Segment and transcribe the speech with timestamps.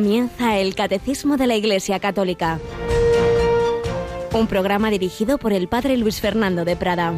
[0.00, 2.58] Comienza el Catecismo de la Iglesia Católica.
[4.32, 7.12] Un programa dirigido por el Padre Luis Fernando de Prada.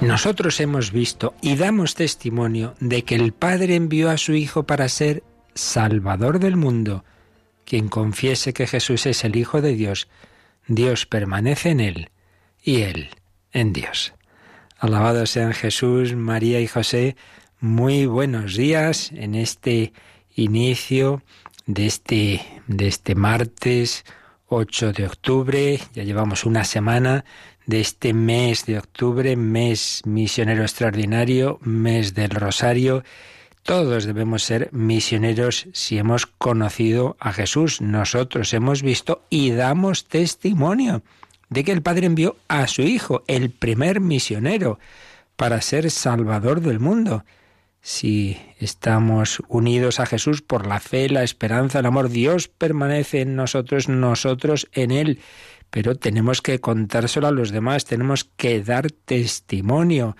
[0.00, 4.88] Nosotros hemos visto y damos testimonio de que el Padre envió a su Hijo para
[4.88, 7.02] ser Salvador del mundo.
[7.68, 10.08] Quien confiese que Jesús es el Hijo de Dios,
[10.68, 12.10] Dios permanece en él
[12.62, 13.10] y él
[13.52, 14.14] en Dios.
[14.78, 17.14] Alabados sean Jesús, María y José.
[17.60, 19.92] Muy buenos días en este
[20.34, 21.22] inicio
[21.66, 24.06] de este, de este martes
[24.46, 25.78] 8 de octubre.
[25.92, 27.26] Ya llevamos una semana
[27.66, 33.04] de este mes de octubre, mes misionero extraordinario, mes del Rosario.
[33.68, 37.82] Todos debemos ser misioneros si hemos conocido a Jesús.
[37.82, 41.02] Nosotros hemos visto y damos testimonio
[41.50, 44.78] de que el Padre envió a su Hijo, el primer misionero,
[45.36, 47.26] para ser salvador del mundo.
[47.82, 53.36] Si estamos unidos a Jesús por la fe, la esperanza, el amor, Dios permanece en
[53.36, 55.20] nosotros, nosotros en Él
[55.70, 60.16] pero tenemos que contárselo a los demás, tenemos que dar testimonio.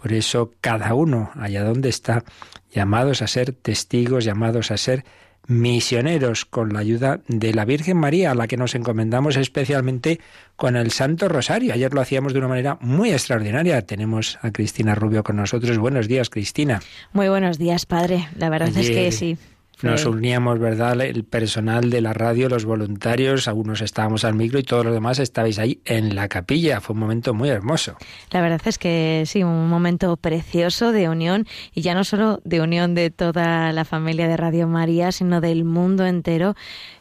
[0.00, 2.24] Por eso cada uno, allá donde está,
[2.72, 5.04] llamados a ser testigos, llamados a ser
[5.46, 10.20] misioneros con la ayuda de la Virgen María, a la que nos encomendamos especialmente
[10.56, 11.74] con el Santo Rosario.
[11.74, 13.84] Ayer lo hacíamos de una manera muy extraordinaria.
[13.84, 15.76] Tenemos a Cristina Rubio con nosotros.
[15.78, 16.80] Buenos días, Cristina.
[17.12, 18.28] Muy buenos días, padre.
[18.36, 19.36] La verdad es que sí.
[19.82, 21.00] Nos uníamos, ¿verdad?
[21.00, 25.18] El personal de la radio, los voluntarios, algunos estábamos al micro y todos los demás
[25.18, 26.80] estabais ahí en la capilla.
[26.80, 27.96] Fue un momento muy hermoso.
[28.30, 32.60] La verdad es que sí, un momento precioso de unión y ya no solo de
[32.60, 36.54] unión de toda la familia de Radio María, sino del mundo entero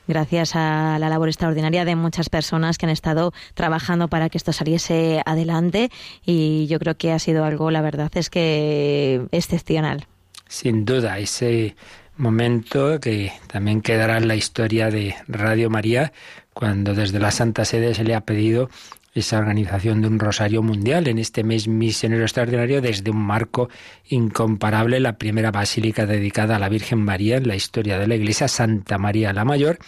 [0.07, 4.51] gracias a la labor extraordinaria de muchas personas que han estado trabajando para que esto
[4.51, 5.91] saliese adelante
[6.25, 10.07] y yo creo que ha sido algo, la verdad es que excepcional.
[10.47, 11.75] Sin duda, ese
[12.19, 16.11] momento que también quedará en la historia de Radio María,
[16.53, 18.69] cuando desde la Santa Sede se le ha pedido
[19.13, 21.07] esa organización de un rosario mundial.
[21.07, 23.69] En este mes misionero extraordinario desde un marco
[24.07, 28.47] incomparable, la primera basílica dedicada a la Virgen María en la historia de la Iglesia,
[28.47, 29.79] Santa María la Mayor,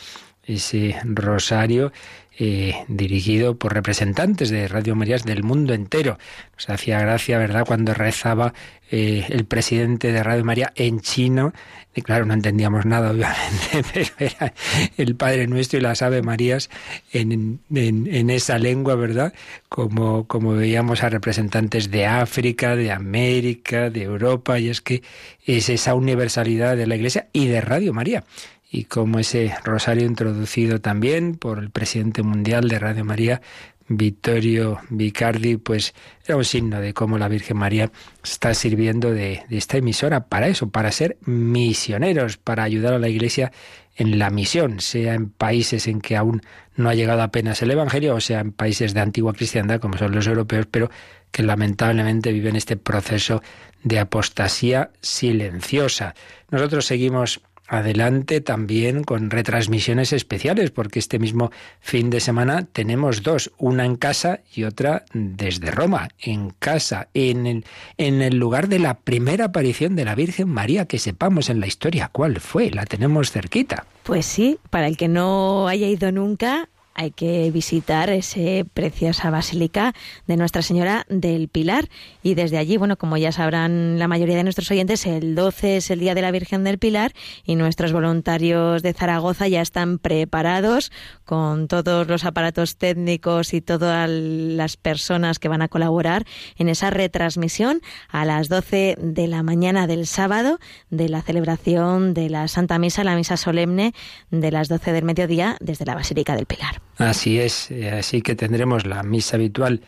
[0.44, 1.92] ese rosario
[2.40, 6.18] eh, dirigido por representantes de Radio Marías del mundo entero.
[6.54, 8.54] Nos hacía gracia, ¿verdad?, cuando rezaba
[8.90, 11.54] eh, el presidente de Radio María en chino.
[11.94, 14.54] Y claro, no entendíamos nada, obviamente, pero era
[14.98, 16.70] el Padre Nuestro y las Ave Marías
[17.12, 19.34] en, en, esa lengua, ¿verdad?
[19.68, 25.04] Como, como veíamos a representantes de África, de América, de Europa, y es que
[25.46, 28.24] es esa universalidad de la Iglesia y de Radio María
[28.72, 33.42] y como ese rosario introducido también por el presidente mundial de Radio María,
[33.90, 35.94] Vittorio Vicardi, pues
[36.26, 37.92] era un signo de cómo la Virgen María
[38.24, 43.10] está sirviendo de, de, esta emisora para eso, para ser misioneros, para ayudar a la
[43.10, 43.52] Iglesia
[43.98, 46.42] en la misión, sea en países en que aún
[46.78, 50.16] no ha llegado apenas el Evangelio, o sea en países de antigua cristiandad como son
[50.16, 50.90] los europeos, pero
[51.32, 53.42] que lamentablemente viven este proceso
[53.84, 56.16] de apostasía silenciosa.
[56.50, 63.52] Nosotros seguimos adelante también con retransmisiones especiales, porque este mismo fin de semana tenemos dos,
[63.58, 67.66] una en casa y otra desde Roma, en casa, en el,
[67.98, 71.68] en el lugar de la primera aparición de la Virgen María, que sepamos en la
[71.68, 73.86] historia cuál fue, la tenemos cerquita.
[74.04, 78.40] Pues sí, para el que no haya ido nunca, hay que visitar esa
[78.74, 79.94] preciosa basílica
[80.28, 81.90] de Nuestra Señora del Pilar.
[82.24, 85.92] Y desde allí, bueno, como ya sabrán la mayoría de nuestros oyentes, el 12 es
[85.92, 87.14] el Día de la Virgen del Pilar
[87.44, 90.92] y nuestros voluntarios de Zaragoza ya están preparados
[91.26, 96.26] con todos los aparatos técnicos y todas las personas que van a colaborar
[96.58, 102.30] en esa retransmisión a las 12 de la mañana del sábado de la celebración de
[102.30, 103.94] la Santa Misa, la Misa Solemne
[104.30, 106.82] de las 12 del mediodía desde la Basílica del Pilar.
[106.98, 109.82] Así es, eh, así que tendremos la misa habitual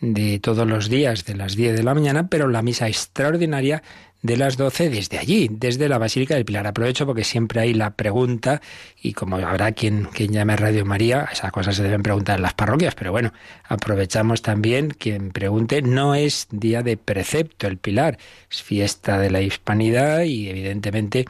[0.00, 3.82] de todos los días de las 10 de la mañana, pero la misa extraordinaria
[4.22, 6.66] de las 12 desde allí, desde la Basílica del Pilar.
[6.66, 8.60] Aprovecho porque siempre hay la pregunta
[9.00, 12.42] y como habrá quien, quien llame a Radio María, esas cosas se deben preguntar en
[12.42, 13.32] las parroquias, pero bueno,
[13.64, 18.18] aprovechamos también quien pregunte, no es día de precepto el Pilar,
[18.50, 21.24] es fiesta de la hispanidad y evidentemente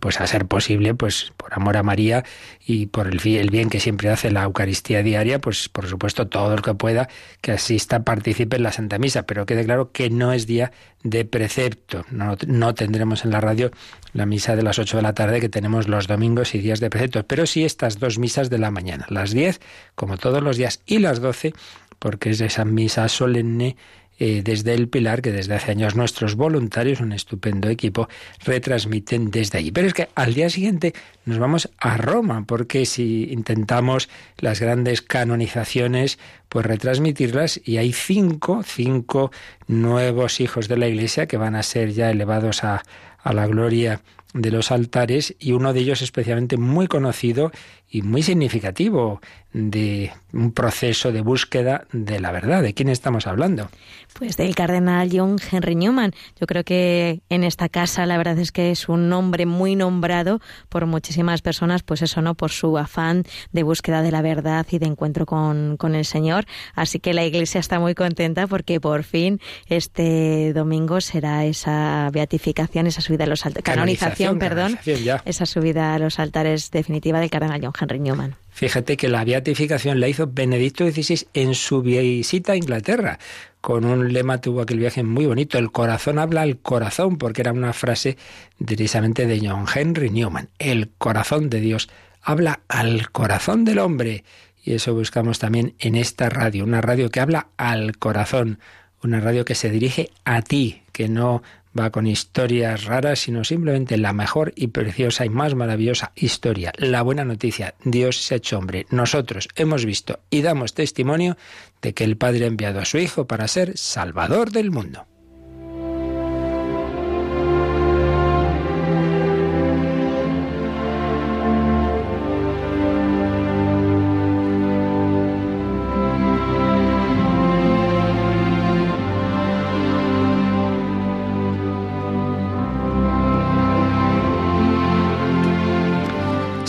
[0.00, 2.24] pues a ser posible, pues por amor a María
[2.64, 3.18] y por el,
[3.50, 7.08] bien que siempre hace la Eucaristía diaria, pues por supuesto todo el que pueda
[7.40, 11.24] que asista, participe en la Santa Misa, pero quede claro que no es día de
[11.24, 12.04] precepto.
[12.10, 13.70] No, no tendremos en la radio
[14.12, 16.90] la misa de las 8 de la tarde que tenemos los domingos y días de
[16.90, 19.60] precepto, pero sí estas dos misas de la mañana, las 10
[19.94, 21.52] como todos los días y las 12
[21.98, 23.76] porque es esa misa solemne
[24.18, 28.08] eh, desde el Pilar, que desde hace años nuestros voluntarios, un estupendo equipo,
[28.44, 29.70] retransmiten desde allí.
[29.70, 30.94] Pero es que al día siguiente
[31.24, 36.18] nos vamos a Roma, porque si intentamos las grandes canonizaciones,
[36.48, 39.30] pues retransmitirlas, y hay cinco, cinco
[39.66, 42.82] nuevos hijos de la Iglesia que van a ser ya elevados a,
[43.22, 44.00] a la gloria
[44.34, 47.50] de los altares y uno de ellos especialmente muy conocido
[47.90, 49.20] y muy significativo
[49.52, 52.62] de un proceso de búsqueda de la verdad.
[52.62, 53.70] ¿De quién estamos hablando?
[54.18, 56.12] Pues del cardenal John Henry Newman.
[56.38, 60.40] Yo creo que en esta casa la verdad es que es un nombre muy nombrado
[60.68, 62.34] por muchísimas personas, pues eso, ¿no?
[62.34, 66.44] Por su afán de búsqueda de la verdad y de encuentro con, con el Señor.
[66.74, 72.86] Así que la Iglesia está muy contenta porque por fin este domingo será esa beatificación,
[72.86, 74.78] esa subida a los altares, canonización, perdón,
[75.24, 78.34] esa subida a los altares definitiva del cardenal John Henry Newman.
[78.50, 83.20] Fíjate que la beatificación la hizo Benedicto XVI en su visita a Inglaterra.
[83.60, 85.58] Con un lema tuvo aquel viaje muy bonito.
[85.58, 88.16] El corazón habla al corazón, porque era una frase
[88.64, 90.48] precisamente de John Henry Newman.
[90.58, 91.88] El corazón de Dios
[92.20, 94.24] habla al corazón del hombre.
[94.64, 98.58] Y eso buscamos también en esta radio, una radio que habla al corazón,
[99.02, 101.42] una radio que se dirige a ti, que no
[101.78, 106.72] va con historias raras, sino simplemente la mejor y preciosa y más maravillosa historia.
[106.76, 108.86] La buena noticia, Dios se ha hecho hombre.
[108.90, 111.36] Nosotros hemos visto y damos testimonio
[111.82, 115.06] de que el Padre ha enviado a su Hijo para ser Salvador del mundo.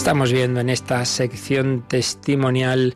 [0.09, 2.95] Estamos viendo en esta sección testimonial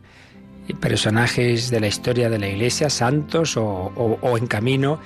[0.80, 4.98] personajes de la historia de la Iglesia, santos o, en camino,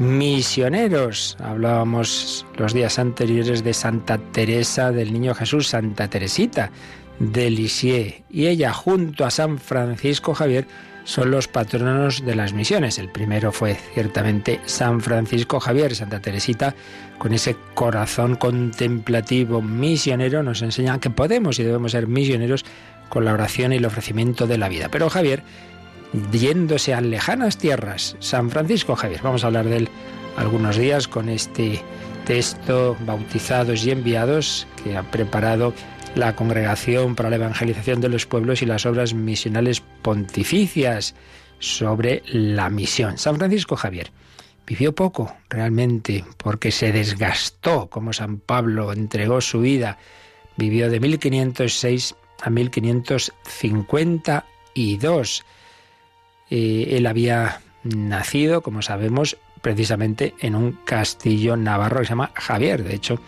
[0.00, 1.36] misioneros.
[1.38, 6.72] Hablábamos los días anteriores de Santa Teresa del Niño Jesús, Santa Teresita
[7.20, 10.66] de Lisieux, y ella junto a San Francisco Javier
[11.04, 12.98] son los patronos de las misiones.
[12.98, 16.74] El primero fue ciertamente San Francisco Javier, Santa Teresita,
[17.18, 22.64] con ese corazón contemplativo misionero, nos enseña que podemos y debemos ser misioneros
[23.08, 24.88] con la oración y el ofrecimiento de la vida.
[24.90, 25.42] Pero Javier,
[26.32, 29.88] yéndose a lejanas tierras, San Francisco Javier, vamos a hablar de él
[30.36, 31.82] algunos días con este
[32.24, 35.74] texto, bautizados y enviados, que ha preparado
[36.14, 41.14] la Congregación para la Evangelización de los Pueblos y las Obras Misionales Pontificias
[41.58, 43.18] sobre la misión.
[43.18, 44.10] San Francisco Javier
[44.66, 49.98] vivió poco realmente porque se desgastó como San Pablo, entregó su vida,
[50.56, 55.44] vivió de 1506 a 1552.
[56.50, 62.84] Eh, él había nacido, como sabemos, precisamente en un castillo navarro que se llama Javier.
[62.84, 63.18] De hecho,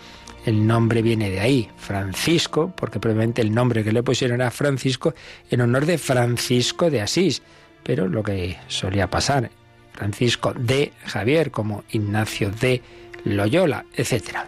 [0.44, 5.14] el nombre viene de ahí, Francisco, porque probablemente el nombre que le pusieron era Francisco
[5.50, 7.43] en honor de Francisco de Asís.
[7.82, 9.50] Pero lo que solía pasar,
[9.93, 12.83] Francisco de Javier, como Ignacio de
[13.25, 14.38] Loyola, etc.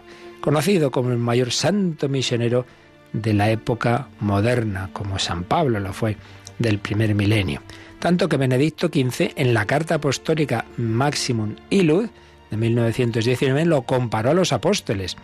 [0.41, 2.67] Conocido como el mayor santo misionero
[3.13, 6.17] de la época moderna, como San Pablo lo fue
[6.59, 7.63] del primer milenio.
[7.99, 12.09] Tanto que Benedicto XV, en la carta apostólica Maximum Ilud
[12.51, 15.17] de 1919, lo comparó a los apóstoles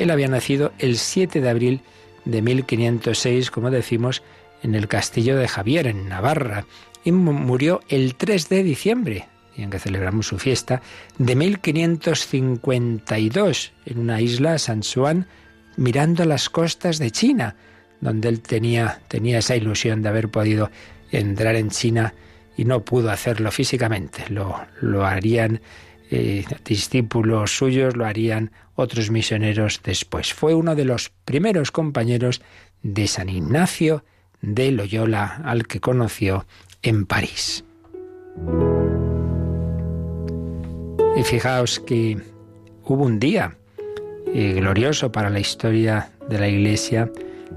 [0.00, 1.80] él había nacido el 7 de abril
[2.24, 4.22] de 1506, como decimos,
[4.62, 6.64] en el castillo de Javier, en Navarra,
[7.04, 10.82] y murió el 3 de diciembre, en que celebramos su fiesta,
[11.18, 15.26] de 1552, en una isla, San Juan,
[15.76, 17.56] mirando las costas de China,
[18.00, 20.70] donde él tenía, tenía esa ilusión de haber podido
[21.10, 22.14] entrar en China
[22.56, 24.24] y no pudo hacerlo físicamente.
[24.28, 25.60] Lo, lo harían
[26.10, 30.34] eh, discípulos suyos, lo harían otros misioneros después.
[30.34, 32.42] Fue uno de los primeros compañeros
[32.82, 34.04] de San Ignacio
[34.40, 36.46] de Loyola, al que conoció
[36.82, 37.64] en París.
[41.16, 42.18] Y fijaos que
[42.84, 43.56] hubo un día
[44.34, 47.10] eh, glorioso para la historia de la Iglesia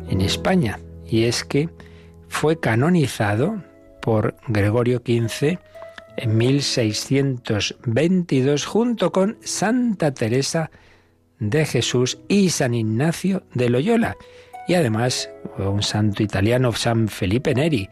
[0.10, 1.70] en España, y es que
[2.28, 3.64] fue canonizado
[4.02, 5.60] por Gregorio XV
[6.18, 10.70] en 1622 junto con Santa Teresa
[11.40, 14.18] de Jesús y San Ignacio de Loyola.
[14.68, 17.90] Y además un santo italiano, San Felipe Neri.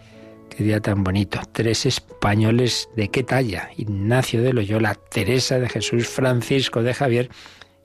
[0.49, 1.39] Qué día tan bonito.
[1.51, 3.69] Tres españoles de qué talla.
[3.77, 7.29] Ignacio de Loyola, Teresa de Jesús, Francisco de Javier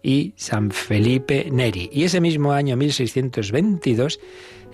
[0.03, 1.91] y San Felipe Neri.
[1.93, 4.21] Y ese mismo año 1622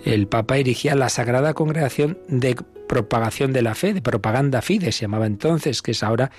[0.04, 2.56] el Papa erigía la Sagrada Congregación de
[2.92, 6.30] Propagación de la Fe, de Propaganda Fide, se llamaba entonces, que es ahora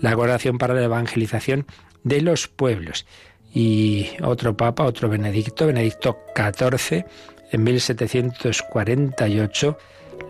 [0.00, 1.66] la Congregación para la Evangelización
[2.02, 3.06] de los Pueblos.
[3.54, 7.04] Y otro Papa, otro Benedicto, Benedicto XIV,
[7.52, 9.78] en 1748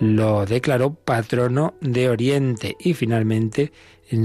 [0.01, 3.73] lo declaró patrono de Oriente y finalmente
[4.11, 4.25] en,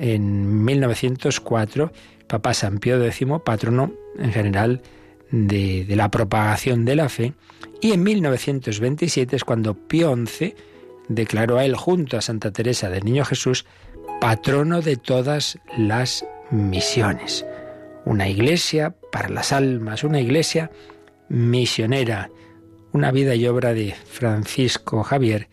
[0.00, 1.92] en 1904
[2.26, 4.82] Papa San Pío X, patrono en general
[5.30, 7.34] de, de, la propagación de la fe,
[7.80, 10.56] y en 1927 es cuando Pío XI
[11.08, 13.66] declaró a él junto a Santa Teresa del Niño Jesús
[14.20, 17.44] patrono de todas las misiones.
[18.04, 20.70] Una iglesia para las almas, una iglesia
[21.28, 22.30] misionera,
[22.92, 25.48] una vida y obra de Francisco Javier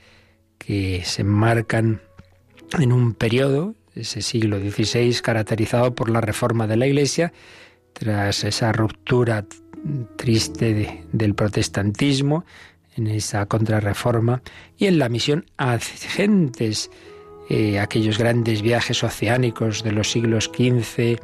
[0.58, 2.02] que se enmarcan
[2.80, 7.34] en un periodo, ese siglo XVI, caracterizado por la reforma de la Iglesia,
[7.94, 9.46] tras esa ruptura
[10.16, 12.46] triste del protestantismo,
[12.96, 14.42] en esa contrarreforma,
[14.78, 16.90] y en la misión a gentes,
[17.50, 21.20] eh, aquellos grandes viajes oceánicos de los siglos XV,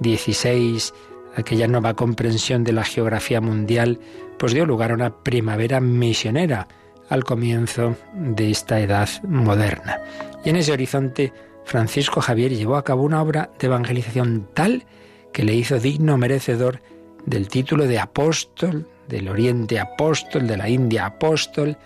[0.00, 0.92] XVI,
[1.36, 4.00] aquella nueva comprensión de la geografía mundial,
[4.38, 6.68] pues dio lugar a una primavera misionera
[7.08, 10.00] al comienzo de esta edad moderna.
[10.44, 11.32] Y en ese horizonte,
[11.64, 14.84] Francisco Javier llevó a cabo una obra de evangelización tal
[15.32, 16.80] que le hizo digno merecedor
[17.26, 21.76] del título de apóstol, del Oriente apóstol, de la India apóstol,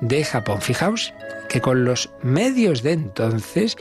[0.00, 0.60] de Japón.
[0.60, 1.14] Fijaos
[1.48, 3.76] que con los medios de entonces,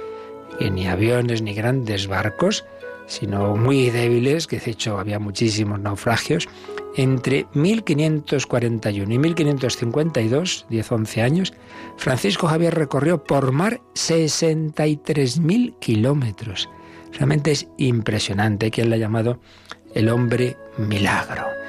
[0.59, 2.65] que ni aviones ni grandes barcos,
[3.07, 6.47] sino muy débiles, que de hecho había muchísimos naufragios,
[6.95, 11.53] entre 1541 y 1552, 10-11 años,
[11.97, 16.69] Francisco Javier recorrió por mar 63.000 kilómetros.
[17.13, 19.39] Realmente es impresionante, quien le ha llamado
[19.93, 21.60] el hombre milagro.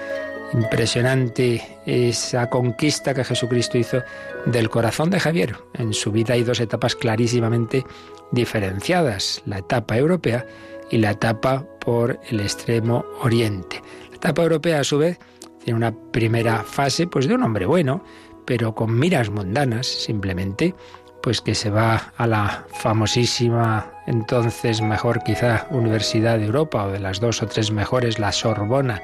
[0.52, 4.02] Impresionante esa conquista que Jesucristo hizo
[4.44, 5.56] del corazón de Javier.
[5.74, 7.84] En su vida hay dos etapas clarísimamente
[8.32, 10.46] diferenciadas, la etapa europea
[10.90, 13.82] y la etapa por el extremo oriente.
[14.10, 15.18] La etapa europea, a su vez,
[15.64, 18.04] tiene una primera fase pues de un hombre bueno,
[18.44, 20.74] pero con miras mundanas, simplemente,
[21.22, 26.98] pues que se va a la famosísima, entonces mejor quizá, Universidad de Europa, o de
[26.98, 29.00] las dos o tres mejores, la Sorbona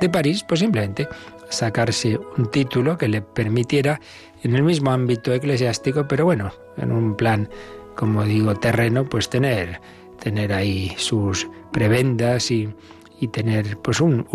[0.00, 1.08] de París, pues simplemente
[1.48, 4.00] sacarse un título que le permitiera
[4.42, 7.48] en el mismo ámbito eclesiástico, pero bueno, en un plan,
[7.96, 9.80] como digo, terreno, pues tener
[10.24, 12.74] tener ahí sus prebendas y,
[13.32, 14.26] tener pues un,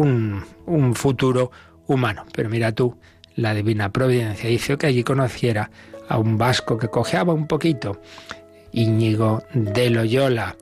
[0.66, 1.52] un, futuro
[1.86, 2.26] humano.
[2.34, 2.98] Pero mira tú,
[3.36, 5.70] la divina providencia hizo que allí conociera
[6.08, 8.02] a un vasco que cojeaba un poquito,
[8.72, 10.56] Íñigo de Loyola,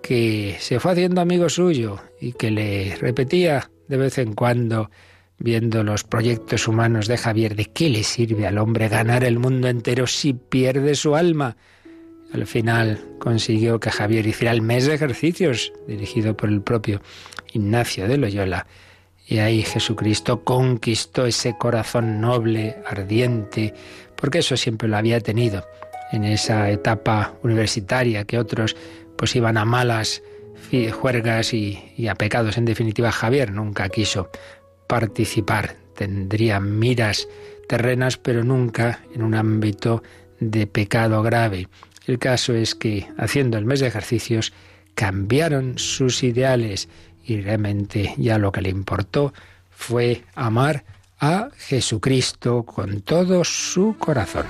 [0.00, 4.90] que se fue haciendo amigo suyo y que le repetía de vez en cuando,
[5.38, 9.68] viendo los proyectos humanos de Javier, de qué le sirve al hombre ganar el mundo
[9.68, 11.56] entero si pierde su alma.
[12.32, 17.02] Al final consiguió que Javier hiciera el mes de ejercicios, dirigido por el propio
[17.52, 18.66] Ignacio de Loyola.
[19.26, 23.74] Y ahí Jesucristo conquistó ese corazón noble, ardiente,
[24.16, 25.64] porque eso siempre lo había tenido
[26.12, 28.76] en esa etapa universitaria que otros
[29.16, 30.22] pues iban a malas
[30.90, 32.56] juergas y, y a pecados.
[32.56, 34.30] En definitiva, Javier nunca quiso
[34.86, 35.76] participar.
[35.94, 37.28] Tendría miras
[37.68, 40.02] terrenas, pero nunca en un ámbito
[40.40, 41.68] de pecado grave.
[42.06, 44.52] El caso es que, haciendo el mes de ejercicios,
[44.94, 46.88] cambiaron sus ideales
[47.24, 49.32] y realmente ya lo que le importó
[49.70, 50.84] fue amar
[51.20, 54.46] a Jesucristo con todo su corazón.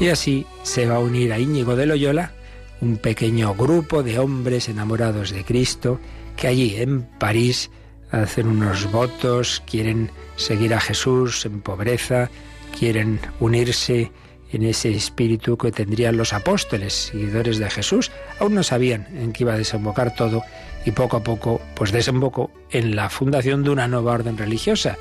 [0.00, 2.32] Y así se va a unir a Íñigo de Loyola,
[2.80, 6.00] un pequeño grupo de hombres enamorados de Cristo
[6.36, 7.70] que allí en París
[8.10, 12.30] hacen unos votos, quieren seguir a Jesús en pobreza,
[12.76, 14.10] quieren unirse
[14.52, 18.10] en ese espíritu que tendrían los apóstoles, seguidores de Jesús.
[18.40, 20.42] Aún no sabían en qué iba a desembocar todo
[20.86, 24.96] y poco a poco pues desembocó en la fundación de una nueva orden religiosa.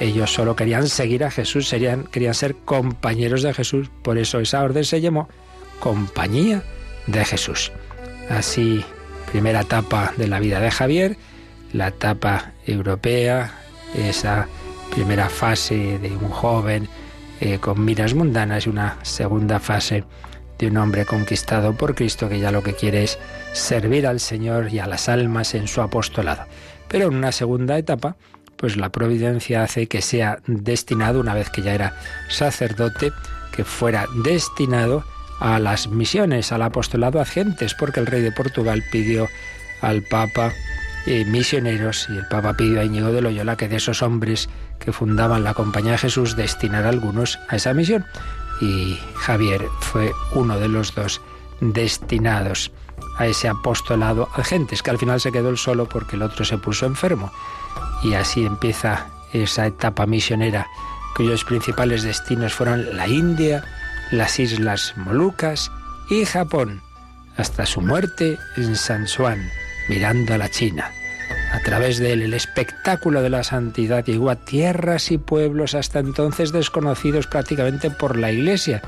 [0.00, 4.62] Ellos solo querían seguir a Jesús, serían, querían ser compañeros de Jesús, por eso esa
[4.62, 5.28] orden se llamó
[5.80, 6.62] Compañía
[7.06, 7.72] de Jesús.
[8.28, 8.84] Así,
[9.30, 11.16] primera etapa de la vida de Javier,
[11.72, 13.52] la etapa europea,
[13.96, 14.46] esa
[14.90, 16.88] primera fase de un joven
[17.40, 20.04] eh, con miras mundanas y una segunda fase
[20.58, 23.18] de un hombre conquistado por Cristo que ya lo que quiere es
[23.52, 26.46] servir al Señor y a las almas en su apostolado.
[26.88, 28.16] Pero en una segunda etapa,
[28.58, 31.96] pues la providencia hace que sea destinado, una vez que ya era
[32.28, 33.12] sacerdote,
[33.52, 35.04] que fuera destinado
[35.40, 39.28] a las misiones, al apostolado a gentes, porque el rey de Portugal pidió
[39.80, 40.52] al Papa
[41.06, 44.48] eh, misioneros y el Papa pidió a Íñigo de Loyola que de esos hombres
[44.78, 48.04] que fundaban la Compañía de Jesús destinara algunos a esa misión.
[48.60, 51.20] Y Javier fue uno de los dos
[51.60, 52.72] destinados
[53.16, 56.44] a ese apostolado a gentes, que al final se quedó él solo porque el otro
[56.44, 57.32] se puso enfermo.
[58.02, 60.66] Y así empieza esa etapa misionera
[61.16, 63.64] cuyos principales destinos fueron la India,
[64.12, 65.70] las Islas Molucas
[66.08, 66.80] y Japón,
[67.36, 69.50] hasta su muerte en San Juan,
[69.88, 70.92] mirando a la China.
[71.52, 75.98] A través de él el espectáculo de la santidad llegó a tierras y pueblos hasta
[75.98, 78.80] entonces desconocidos prácticamente por la Iglesia,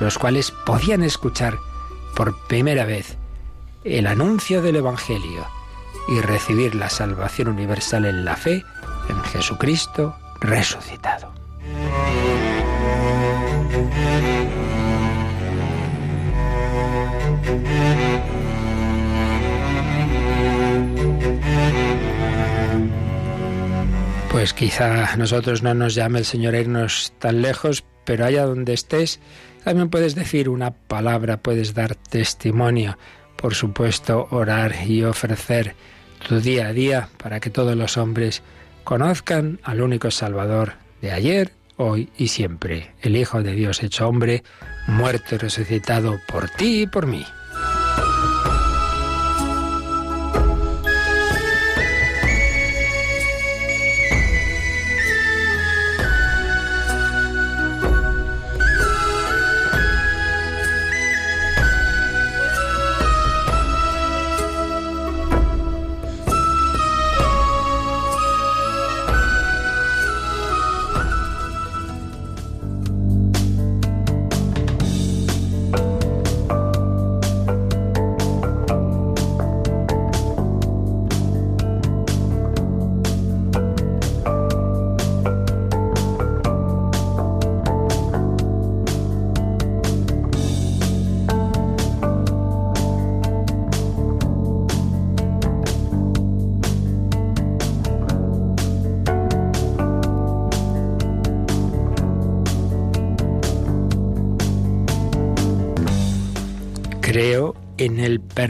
[0.00, 1.56] los cuales podían escuchar
[2.16, 3.16] por primera vez
[3.84, 5.46] el anuncio del Evangelio
[6.10, 8.64] y recibir la salvación universal en la fe
[9.08, 11.32] en Jesucristo resucitado.
[24.30, 28.46] Pues quizá a nosotros no nos llame el Señor a irnos tan lejos, pero allá
[28.46, 29.20] donde estés,
[29.64, 32.96] también puedes decir una palabra, puedes dar testimonio,
[33.36, 35.74] por supuesto, orar y ofrecer
[36.26, 38.42] tu día a día para que todos los hombres
[38.84, 44.42] conozcan al único Salvador de ayer, hoy y siempre, el Hijo de Dios hecho hombre,
[44.86, 47.24] muerto y resucitado por ti y por mí.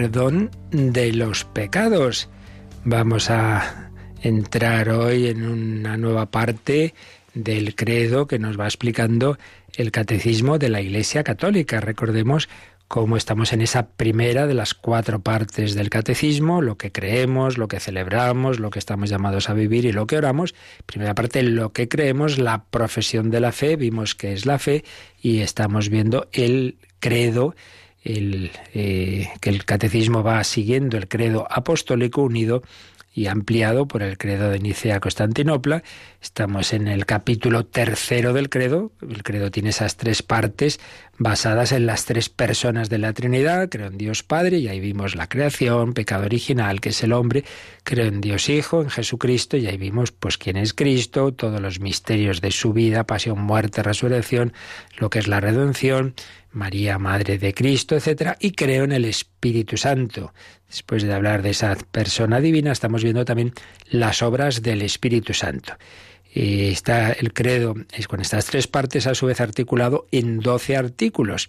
[0.00, 2.30] Perdón de los pecados.
[2.84, 3.90] Vamos a
[4.22, 6.94] entrar hoy en una nueva parte
[7.34, 9.36] del credo que nos va explicando
[9.74, 11.82] el catecismo de la Iglesia Católica.
[11.82, 12.48] Recordemos
[12.88, 17.68] cómo estamos en esa primera de las cuatro partes del catecismo, lo que creemos, lo
[17.68, 20.54] que celebramos, lo que estamos llamados a vivir y lo que oramos.
[20.86, 24.82] Primera parte, lo que creemos, la profesión de la fe, vimos que es la fe
[25.20, 27.54] y estamos viendo el credo
[28.02, 32.62] el, eh, que el catecismo va siguiendo el credo apostólico unido
[33.12, 35.82] y ampliado por el credo de Nicea Constantinopla.
[36.22, 38.92] Estamos en el capítulo tercero del credo.
[39.02, 40.78] El credo tiene esas tres partes
[41.18, 43.68] basadas en las tres personas de la Trinidad.
[43.68, 47.44] Creo en Dios Padre, y ahí vimos la creación, pecado original, que es el hombre.
[47.82, 51.80] Creo en Dios Hijo, en Jesucristo, y ahí vimos pues quién es Cristo, todos los
[51.80, 54.52] misterios de su vida, pasión, muerte, resurrección,
[54.98, 56.14] lo que es la redención
[56.52, 58.36] María, Madre de Cristo, etc.
[58.40, 60.32] Y creo en el Espíritu Santo.
[60.68, 63.52] Después de hablar de esa persona divina, estamos viendo también
[63.90, 65.74] las obras del Espíritu Santo.
[66.32, 70.76] Y está el credo, es con estas tres partes, a su vez articulado en doce
[70.76, 71.48] artículos.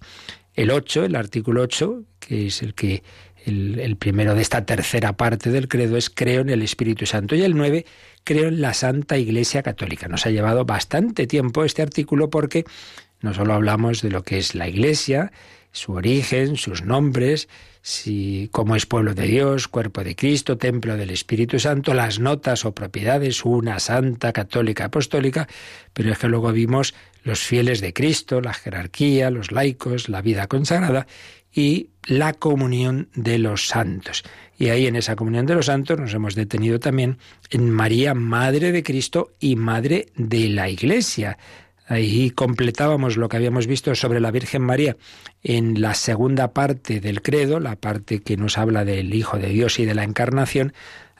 [0.53, 3.03] El 8, el artículo 8, que es el que
[3.45, 7.35] el, el, primero de esta tercera parte del credo es creo en el Espíritu Santo.
[7.35, 7.85] Y el 9,
[8.23, 10.07] creo en la Santa Iglesia Católica.
[10.07, 12.65] Nos ha llevado bastante tiempo este artículo porque
[13.21, 15.31] no solo hablamos de lo que es la Iglesia,
[15.71, 17.47] su origen, sus nombres,
[17.81, 22.65] si cómo es pueblo de Dios, cuerpo de Cristo, templo del Espíritu Santo, las notas
[22.65, 25.47] o propiedades, una santa, católica, apostólica,
[25.93, 30.47] pero es que luego vimos los fieles de Cristo, la jerarquía, los laicos, la vida
[30.47, 31.07] consagrada
[31.53, 34.23] y la comunión de los santos.
[34.57, 37.17] Y ahí en esa comunión de los santos nos hemos detenido también
[37.49, 41.37] en María, Madre de Cristo y Madre de la Iglesia.
[41.91, 44.95] Ahí completábamos lo que habíamos visto sobre la Virgen María
[45.43, 49.77] en la segunda parte del credo, la parte que nos habla del Hijo de Dios
[49.77, 50.71] y de la Encarnación.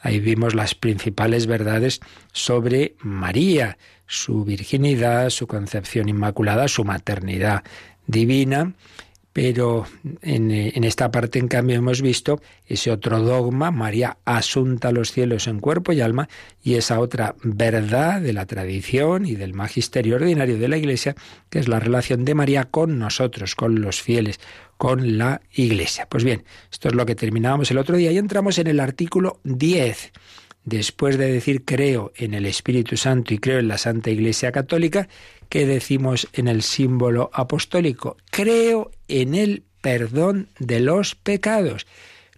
[0.02, 2.00] Ahí vimos las principales verdades
[2.32, 7.64] sobre María, su virginidad, su concepción inmaculada, su maternidad
[8.08, 8.74] divina,
[9.34, 9.86] pero
[10.22, 15.48] en, en, esta parte, en cambio, hemos visto ese otro dogma, María asunta los cielos
[15.48, 16.28] en cuerpo y alma,
[16.62, 21.16] y esa otra verdad de la tradición y del magisterio ordinario de la Iglesia,
[21.50, 24.40] que es la relación de María con nosotros, con los fieles,
[24.78, 26.08] con la Iglesia.
[26.10, 29.40] Pues bien, esto es lo que terminábamos el otro día y entramos en el artículo
[29.44, 30.12] 10
[30.64, 35.08] después de decir creo en el Espíritu Santo y creo en la Santa Iglesia Católica,
[35.50, 38.18] ¿qué decimos en el símbolo apostólico?
[38.30, 41.88] Creo en el perdón de los pecados.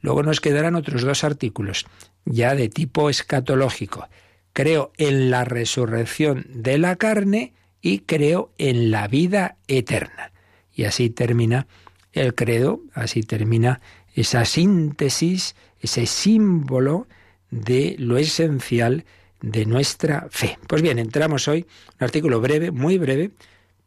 [0.02, 1.86] Luego nos quedarán otros dos artículos,
[2.26, 4.08] ya de tipo escatológico.
[4.54, 10.32] Creo en la resurrección de la carne y creo en la vida eterna.
[10.74, 11.68] Y así termina
[12.14, 13.82] el credo, así termina
[14.16, 17.08] esa síntesis, ese símbolo
[17.54, 19.06] de lo esencial
[19.42, 20.58] de nuestra fe.
[20.68, 21.66] Pues bien, entramos hoy,
[22.00, 23.32] un artículo breve, muy breve,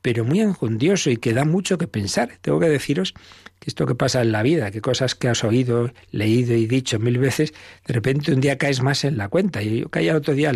[0.02, 2.38] pero muy enjundioso y que da mucho que pensar.
[2.40, 3.12] Tengo que deciros
[3.58, 6.98] que esto que pasa en la vida, que cosas que has oído, leído y dicho
[7.00, 7.52] mil veces,
[7.86, 9.62] de repente un día caes más en la cuenta.
[9.62, 10.52] Y yo caía otro día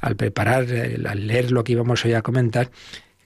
[0.00, 0.66] al, preparar,
[1.06, 2.70] al leer lo que íbamos hoy a comentar,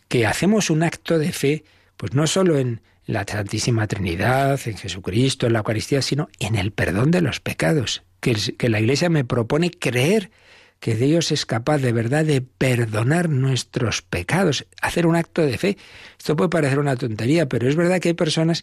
[0.08, 1.64] que hacemos un acto de fe,
[1.96, 6.72] pues no solo en, la Santísima Trinidad, en Jesucristo, en la Eucaristía, sino en el
[6.72, 10.30] perdón de los pecados que, la Iglesia me propone creer
[10.78, 15.78] que Dios es capaz de verdad de perdonar nuestros pecados, hacer un acto de fe.
[16.18, 18.62] Esto puede parecer una tontería, pero es verdad que hay personas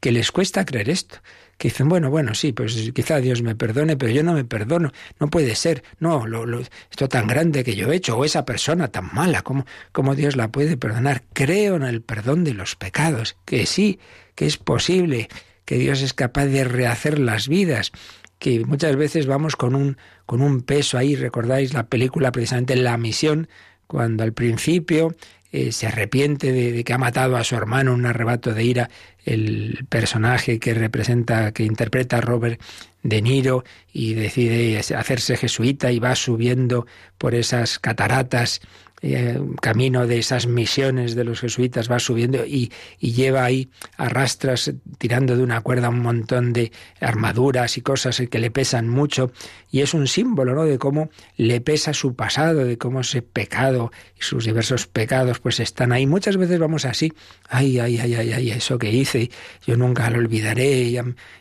[0.00, 1.16] que les cuesta creer esto,
[1.58, 4.92] que dicen, bueno, bueno, sí, pues quizá Dios me perdone, pero yo no me perdono,
[5.18, 8.88] no puede ser, no, lo, esto tan grande que yo he hecho, o esa persona
[8.88, 11.24] tan mala, ¿cómo, ¿cómo Dios la puede perdonar?
[11.32, 13.98] Creo en el perdón de los pecados, que sí,
[14.36, 15.28] que es posible,
[15.64, 17.90] que Dios es capaz de rehacer las vidas,
[18.38, 22.96] que muchas veces vamos con un, con un peso ahí, recordáis la película precisamente La
[22.96, 23.48] Misión,
[23.88, 25.16] cuando al principio
[25.50, 28.90] eh, se arrepiente de, que ha matado a su hermano en un arrebato de ira,
[29.28, 32.60] el personaje que representa, que interpreta a Robert
[33.02, 36.86] De Niro y decide hacerse jesuita y va subiendo
[37.18, 38.60] por esas cataratas
[39.00, 44.72] eh, camino de esas misiones de los jesuitas va subiendo y, y, lleva ahí arrastras
[44.98, 49.30] tirando de una cuerda un montón de armaduras y cosas que le pesan mucho
[49.70, 50.64] y es un símbolo ¿no?
[50.64, 55.60] de cómo le pesa su pasado de cómo ese pecado y sus diversos pecados pues
[55.60, 57.12] están ahí muchas veces vamos así
[57.48, 59.30] ay ay ay ay ay eso que hice
[59.66, 61.00] yo nunca lo olvidaré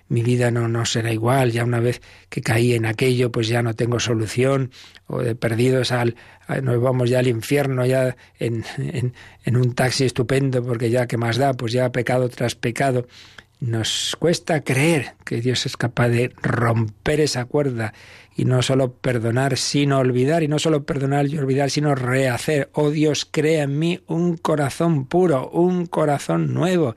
[0.10, 3.62] mi vida no, no será igual ya una vez que caí en aquello pues ya
[3.62, 4.72] no tengo solución
[5.08, 6.16] o de perdidos al,
[6.62, 11.38] nos vamos ya al infierno, ya en, en, un taxi estupendo, porque ya que más
[11.38, 13.08] da, pues ya pecado tras pecado.
[13.60, 17.94] Nos cuesta creer que Dios es capaz de romper esa cuerda
[18.36, 22.70] y no solo perdonar, sino olvidar, y no solo perdonar y olvidar, sino rehacer.
[22.74, 26.96] Oh Dios, crea en mí un corazón puro, un corazón nuevo.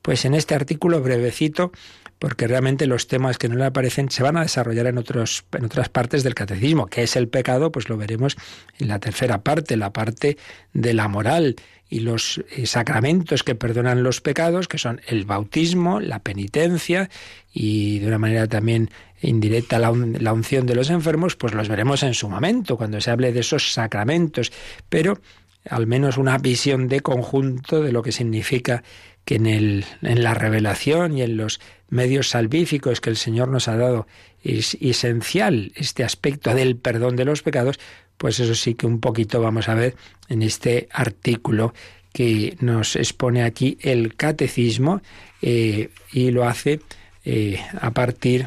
[0.00, 1.72] Pues en este artículo brevecito
[2.18, 5.64] porque realmente los temas que no le aparecen se van a desarrollar en, otros, en
[5.64, 6.86] otras partes del catecismo.
[6.86, 7.70] ¿Qué es el pecado?
[7.70, 8.36] Pues lo veremos
[8.78, 10.38] en la tercera parte, la parte
[10.72, 11.56] de la moral
[11.88, 17.10] y los eh, sacramentos que perdonan los pecados, que son el bautismo, la penitencia
[17.52, 22.02] y de una manera también indirecta la, la unción de los enfermos, pues los veremos
[22.02, 24.52] en su momento, cuando se hable de esos sacramentos,
[24.88, 25.20] pero
[25.68, 28.82] al menos una visión de conjunto de lo que significa
[29.26, 31.60] que en, el, en la revelación y en los
[31.90, 34.06] medios salvíficos que el Señor nos ha dado
[34.42, 37.78] es esencial este aspecto del perdón de los pecados,
[38.16, 39.96] pues eso sí que un poquito vamos a ver
[40.28, 41.74] en este artículo
[42.12, 45.02] que nos expone aquí el catecismo
[45.42, 46.80] eh, y lo hace
[47.24, 48.46] eh, a partir,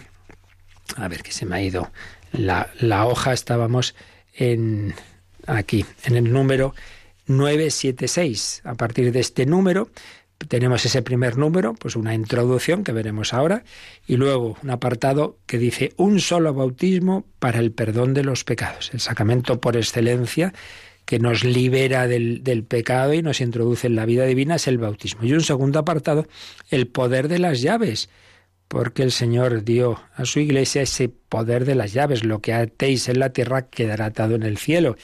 [0.96, 1.92] a ver que se me ha ido
[2.32, 3.96] la, la hoja, estábamos
[4.34, 4.96] en
[5.46, 6.74] aquí, en el número
[7.28, 8.62] 976.
[8.66, 9.90] A partir de este número
[10.48, 13.64] tenemos ese primer número, pues una introducción que veremos ahora,
[14.08, 18.92] y luego un apartado que dice un solo bautismo para el perdón de los pecados,
[18.94, 20.54] el sacramento por excelencia
[21.10, 25.26] que nos libera del, pecado y nos introduce en la vida divina es el bautismo.
[25.26, 26.28] Y un segundo apartado,
[26.70, 28.10] el poder de las llaves,
[28.68, 32.24] porque el Señor dio a su iglesia ese poder de las llaves.
[32.24, 34.98] Lo que atéis en la tierra quedará atado en el cielo.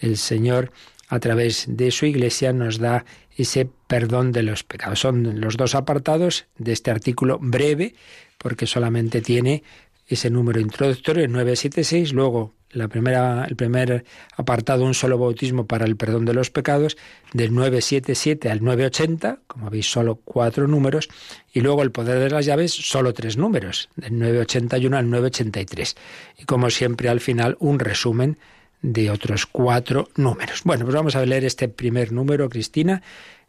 [0.00, 0.70] El Señor,
[1.08, 3.04] a través de su iglesia, nos da
[3.38, 5.00] ese perdón de los pecados.
[5.00, 7.94] Son los dos apartados de este artículo breve,
[8.36, 9.62] porque solamente tiene
[10.08, 14.04] ese número introductorio, el 976, luego la primera, el primer
[14.36, 16.96] apartado, un solo bautismo para el perdón de los pecados,
[17.32, 21.08] del 977 al 980, como veis, solo cuatro números,
[21.52, 25.96] y luego el poder de las llaves, solo tres números, del 981 al 983.
[26.38, 28.38] Y como siempre, al final, un resumen
[28.82, 30.62] de otros cuatro números.
[30.64, 33.02] Bueno, pues vamos a leer este primer número, Cristina,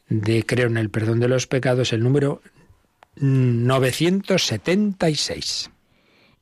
[0.07, 2.41] de Creo en el perdón de los pecados, el número
[3.15, 5.71] 976.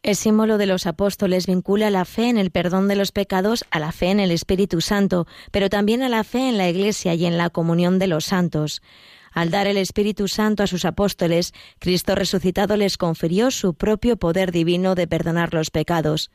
[0.03, 3.79] El símbolo de los apóstoles vincula la fe en el perdón de los pecados a
[3.79, 7.25] la fe en el Espíritu Santo, pero también a la fe en la Iglesia y
[7.25, 8.81] en la comunión de los santos.
[9.33, 14.51] Al dar el Espíritu Santo a sus apóstoles, Cristo resucitado les confirió su propio poder
[14.51, 16.31] divino de perdonar los pecados.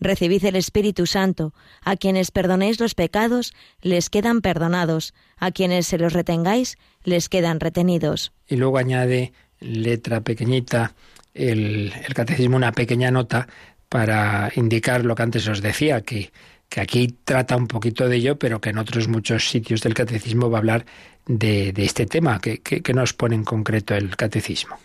[0.00, 1.52] Recibid el Espíritu Santo.
[1.84, 5.14] A quienes perdonéis los pecados, les quedan perdonados.
[5.36, 8.32] A quienes se los retengáis, les quedan retenidos.
[8.48, 10.94] Y luego añade letra pequeñita
[11.34, 13.46] el, catecismo una pequeña nota
[13.88, 16.32] para indicar lo que antes os decía, que,
[16.68, 20.50] que, aquí trata un poquito de ello, pero que en otros muchos sitios del catecismo
[20.50, 20.86] va a hablar
[21.26, 24.78] de, de este tema, que, que nos pone en concreto el catecismo.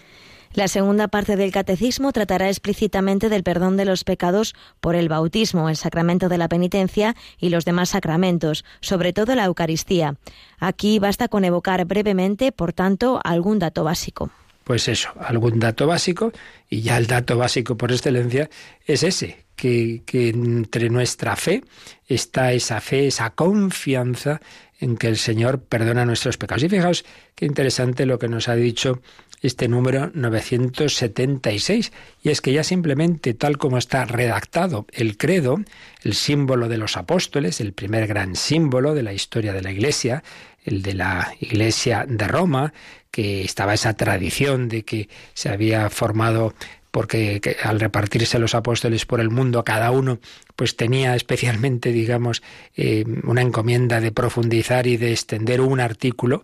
[0.56, 5.68] La segunda parte del catecismo tratará explícitamente del perdón de los pecados por el bautismo,
[5.68, 10.16] el sacramento de la penitencia y los demás sacramentos, sobre todo la Eucaristía.
[10.58, 14.32] Aquí basta con evocar brevemente, por tanto, algún dato básico.
[14.64, 16.32] Pues eso, algún dato básico,
[16.70, 18.50] y ya el dato básico por excelencia
[18.86, 21.66] es ese, que, que entre nuestra fe
[22.08, 24.40] está esa fe, esa confianza
[24.80, 26.64] en que el Señor perdona nuestros pecados.
[26.64, 29.02] Y fijaos qué interesante lo que nos ha dicho
[29.46, 31.92] este número 976.
[32.24, 35.60] Y es que ya simplemente tal como está redactado el credo,
[36.04, 40.24] el símbolo de los apóstoles, el primer gran símbolo de la historia de la Iglesia,
[40.64, 42.74] el de la Iglesia de Roma,
[43.12, 46.54] que estaba esa tradición de que se había formado
[46.96, 50.20] porque al repartirse los apóstoles por el mundo, cada uno
[50.56, 52.42] pues tenía especialmente, digamos,
[52.78, 56.42] eh, una encomienda de profundizar y de extender un artículo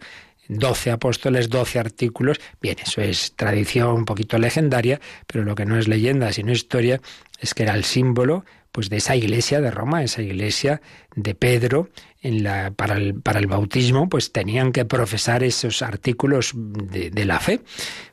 [0.51, 2.39] 12 apóstoles, 12 artículos.
[2.61, 7.01] Bien, eso es tradición un poquito legendaria, pero lo que no es leyenda, sino historia,
[7.39, 10.81] es que era el símbolo pues de esa iglesia de Roma, esa iglesia
[11.15, 11.89] de Pedro,
[12.21, 17.25] en la, para, el, para el bautismo, pues tenían que profesar esos artículos de, de
[17.25, 17.61] la fe.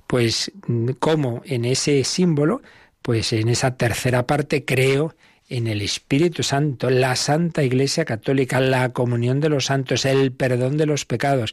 [0.08, 0.50] Pues
[0.98, 2.60] como en ese símbolo,
[3.02, 5.14] pues en esa tercera parte creo
[5.48, 10.76] en el Espíritu Santo, la Santa Iglesia Católica, la comunión de los santos, el perdón
[10.76, 11.52] de los pecados.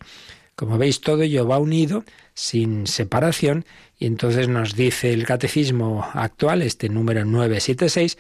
[0.56, 3.66] Como veis, todo ello va unido, sin separación,
[4.00, 8.18] y entonces nos dice el catecismo actual, este número 976,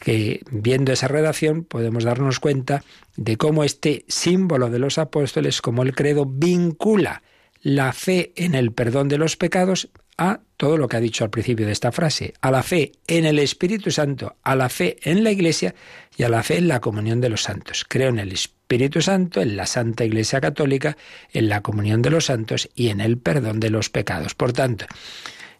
[0.00, 2.84] que viendo esa redacción podemos darnos cuenta
[3.16, 7.22] de cómo este símbolo de los apóstoles, como el credo, vincula
[7.62, 11.30] la fe en el perdón de los pecados a todo lo que ha dicho al
[11.30, 15.24] principio de esta frase, a la fe en el Espíritu Santo, a la fe en
[15.24, 15.74] la Iglesia
[16.16, 17.84] y a la fe en la comunión de los santos.
[17.88, 20.96] Creo en el Espíritu Santo, en la Santa Iglesia Católica,
[21.32, 24.34] en la comunión de los santos y en el perdón de los pecados.
[24.34, 24.86] Por tanto,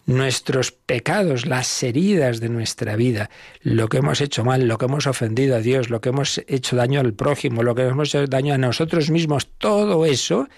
[0.07, 3.31] nuestros pecados, las heridas de nuestra vida,
[3.63, 6.77] lo que hemos hecho mal, lo que hemos ofendido a Dios, lo que hemos hecho
[6.77, 10.49] daño al prójimo, lo que hemos hecho daño a nosotros mismos, todo eso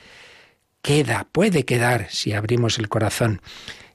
[0.82, 3.40] queda, puede quedar si abrimos el corazón,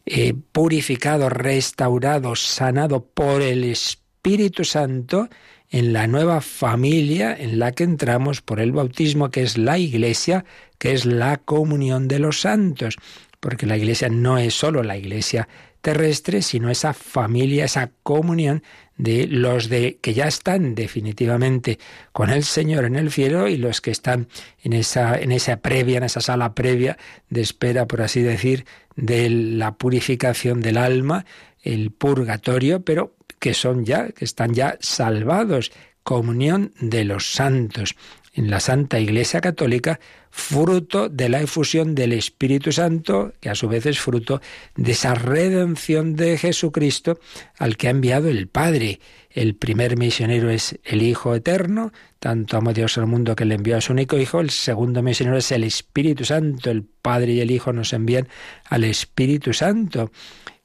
[0.06, 5.30] eh, purificado, restaurado, sanado por el Espíritu Santo
[5.70, 10.44] en la nueva familia en la que entramos por el bautismo, que es la Iglesia,
[10.78, 12.98] que es la comunión de los santos,
[13.40, 15.48] porque la Iglesia no es solo la Iglesia
[15.82, 18.64] terrestre, sino esa familia, esa comunión
[18.98, 21.80] de los de que ya están definitivamente
[22.12, 24.28] con el Señor en el cielo y los que están
[24.64, 26.98] en esa en esa previa, en esa sala previa
[27.30, 28.66] de espera, por así decir,
[28.96, 31.26] de la purificación del alma,
[31.64, 35.72] el purgatorio, pero que son ya, que están ya salvados,
[36.04, 37.96] comunión de los santos
[38.34, 43.68] en la Santa Iglesia Católica, fruto de la efusión del Espíritu Santo, que a su
[43.68, 44.42] vez es fruto
[44.76, 47.20] de esa redención de Jesucristo
[47.58, 49.02] al que ha enviado el Padre.
[49.30, 53.78] El primer misionero es el Hijo Eterno, tanto amó Dios al mundo que le envió
[53.78, 54.40] a su único Hijo.
[54.40, 56.72] El segundo misionero es el Espíritu Santo.
[56.72, 58.28] El Padre y el Hijo nos envían
[58.70, 60.12] al Espíritu Santo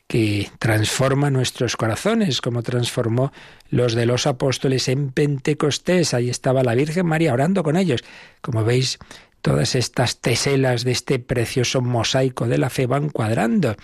[0.06, 3.32] que transforma nuestros corazones, como transformó
[3.70, 6.14] los de los apóstoles en Pentecostés.
[6.14, 8.04] Ahí estaba la Virgen María orando con ellos.
[8.40, 8.98] Como veis,
[9.42, 13.76] todas estas teselas de este precioso mosaico de la fe van cuadrando.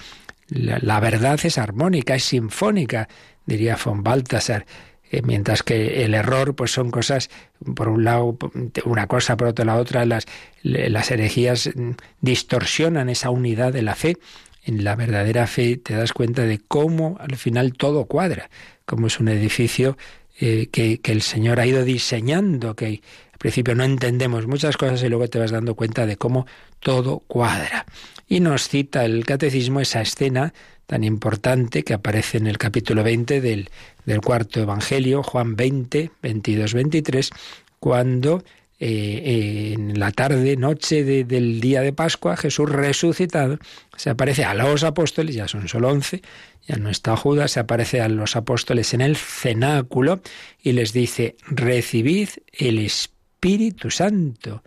[0.48, 3.08] La, verdad es armónica, es sinfónica,
[3.46, 4.66] diría von Balthasar
[5.10, 7.30] eh, mientras que el error pues son cosas
[7.74, 8.38] por un lado
[8.84, 10.26] una cosa por otro la otra las
[10.62, 11.70] las herejías
[12.20, 14.16] distorsionan esa unidad de la fe
[14.64, 18.50] en la verdadera fe te das cuenta de cómo al final todo cuadra,
[18.84, 19.96] como es un edificio
[20.40, 25.02] eh, que, que, el Señor ha ido diseñando, que al principio no entendemos muchas cosas
[25.02, 26.46] y luego te vas dando cuenta de cómo
[26.80, 27.86] todo cuadra.
[28.28, 30.54] Y nos cita el catecismo esa escena
[30.86, 33.70] tan importante que aparece en el capítulo 20 del,
[34.04, 37.30] del cuarto Evangelio, Juan 20, 22, 23,
[37.78, 38.42] cuando
[38.84, 43.58] eh, en la tarde, noche del día de Pascua, Jesús resucitado,
[43.96, 46.20] se aparece a los apóstoles, ya son solo once,
[46.66, 50.20] ya no está Judas, se aparece a los apóstoles en el cenáculo
[50.60, 54.64] y les dice, recibid el Espíritu Santo.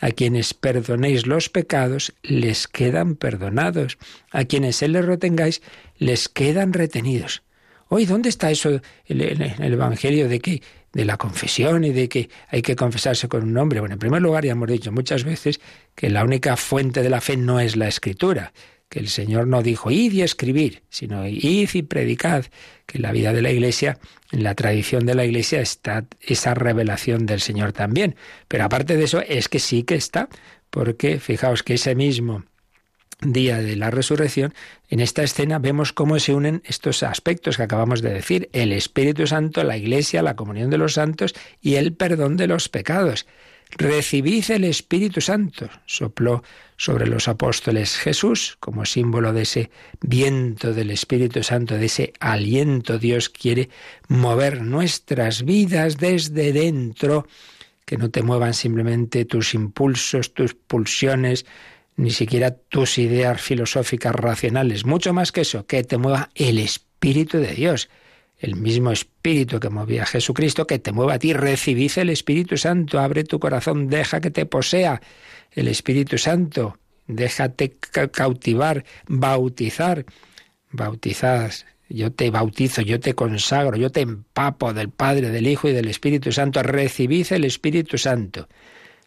[0.00, 3.98] A quienes perdonéis los pecados, les quedan perdonados.
[4.30, 5.60] A quienes se les retengáis,
[5.98, 7.42] les quedan retenidos.
[7.88, 12.30] Hoy, ¿dónde está eso en el Evangelio de que de la confesión y de que
[12.48, 13.80] hay que confesarse con un nombre.
[13.80, 15.60] Bueno, en primer lugar, ya hemos dicho muchas veces
[15.94, 18.52] que la única fuente de la fe no es la escritura,
[18.88, 22.46] que el Señor no dijo id y escribir, sino id y predicad,
[22.86, 23.98] que en la vida de la Iglesia,
[24.32, 28.16] en la tradición de la Iglesia está esa revelación del Señor también.
[28.48, 30.28] Pero aparte de eso, es que sí que está,
[30.70, 32.44] porque fijaos que ese mismo
[33.20, 34.54] día de la resurrección,
[34.88, 39.26] en esta escena vemos cómo se unen estos aspectos que acabamos de decir, el Espíritu
[39.26, 43.26] Santo, la Iglesia, la comunión de los santos y el perdón de los pecados.
[43.76, 46.42] Recibid el Espíritu Santo, sopló
[46.78, 52.98] sobre los apóstoles Jesús como símbolo de ese viento del Espíritu Santo, de ese aliento.
[52.98, 53.68] Dios quiere
[54.06, 57.26] mover nuestras vidas desde dentro,
[57.84, 61.44] que no te muevan simplemente tus impulsos, tus pulsiones,
[61.98, 67.38] ni siquiera tus ideas filosóficas racionales, mucho más que eso, que te mueva el Espíritu
[67.38, 67.90] de Dios,
[68.38, 72.56] el mismo Espíritu que movía a Jesucristo, que te mueva a ti, recibid el Espíritu
[72.56, 75.02] Santo, abre tu corazón, deja que te posea.
[75.50, 77.76] El Espíritu Santo, déjate
[78.12, 80.06] cautivar, bautizar,
[80.70, 81.50] bautizad,
[81.88, 85.88] yo te bautizo, yo te consagro, yo te empapo del Padre, del Hijo y del
[85.88, 88.46] Espíritu Santo, recibid el Espíritu Santo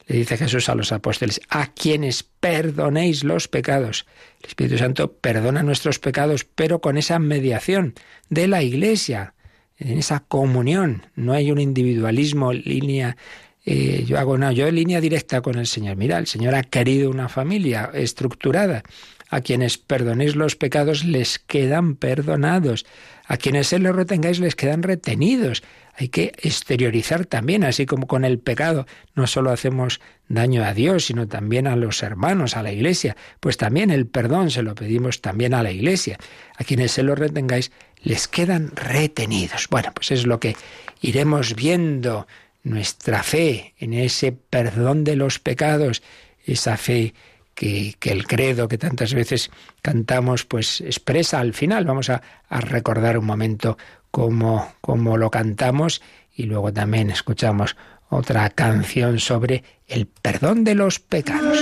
[0.08, 4.06] le dice Jesús a los apóstoles, a quienes perdonéis los pecados.
[4.42, 7.94] El Espíritu Santo perdona nuestros pecados, pero con esa mediación
[8.30, 9.34] de la Iglesia,
[9.78, 11.08] en esa comunión.
[11.16, 13.18] No hay un individualismo, línea,
[13.64, 15.96] eh, yo hago no, yo en línea directa con el Señor.
[15.96, 18.84] Mira, el Señor ha querido una familia estructurada.
[19.30, 22.86] A quienes perdonéis los pecados les quedan perdonados.
[23.26, 25.64] A quienes se los retengáis les quedan retenidos
[25.96, 31.06] hay que exteriorizar también, así como con el pecado no solo hacemos daño a Dios,
[31.06, 35.22] sino también a los hermanos, a la iglesia, pues también el perdón se lo pedimos
[35.22, 36.18] también a la iglesia.
[36.58, 39.68] A quienes se lo retengáis les quedan retenidos.
[39.70, 40.56] Bueno, pues es lo que
[41.02, 42.28] iremos viendo
[42.64, 46.02] nuestra fe en ese perdón de los pecados,
[46.46, 47.14] esa fe
[47.54, 49.52] que, el credo que tantas veces
[49.82, 51.86] cantamos, pues expresa al final.
[51.86, 53.78] Vamos a, a recordar un momento
[54.12, 56.02] como, como lo cantamos
[56.36, 57.76] y luego también escuchamos
[58.10, 61.58] otra canción sobre el perdón de los pecados.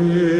[0.00, 0.39] live.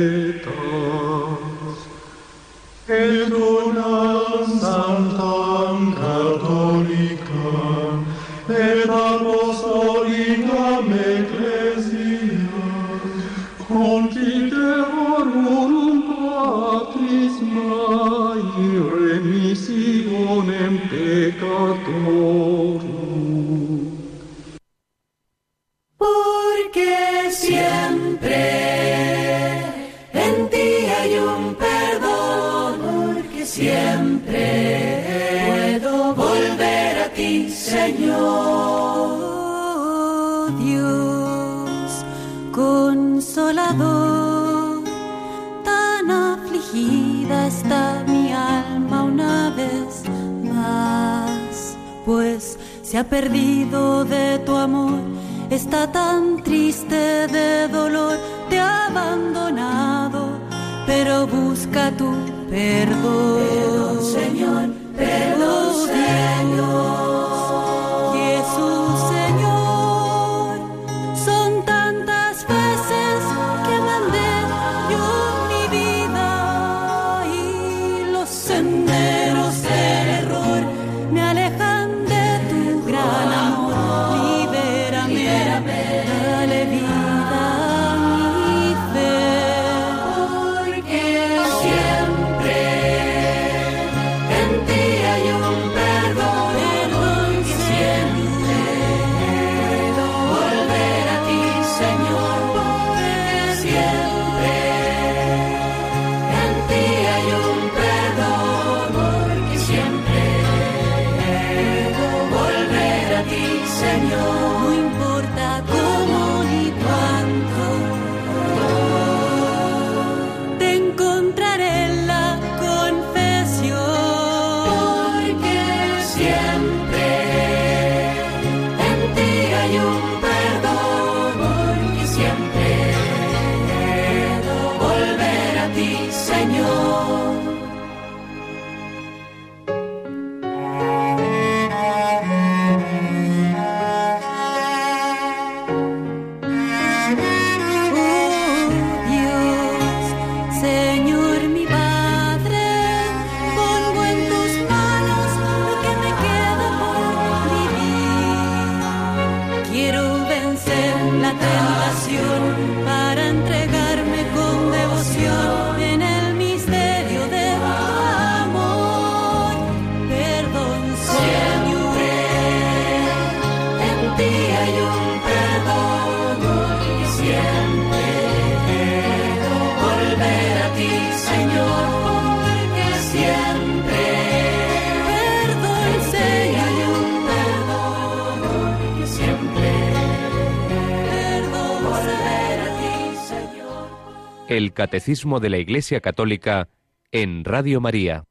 [194.51, 196.67] El Catecismo de la Iglesia Católica
[197.13, 198.25] en Radio María.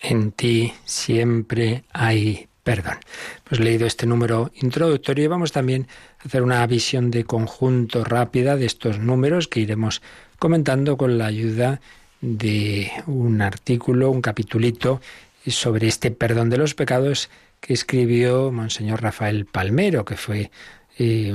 [0.00, 2.94] En ti siempre hay perdón.
[3.46, 5.86] Hemos leído este número introductorio y vamos también
[6.18, 10.00] a hacer una visión de conjunto rápida de estos números que iremos
[10.38, 11.82] comentando con la ayuda
[12.22, 15.02] de un artículo, un capitulito
[15.46, 17.28] sobre este perdón de los pecados
[17.60, 20.50] que escribió Monseñor Rafael Palmero, que fue
[20.98, 21.34] eh,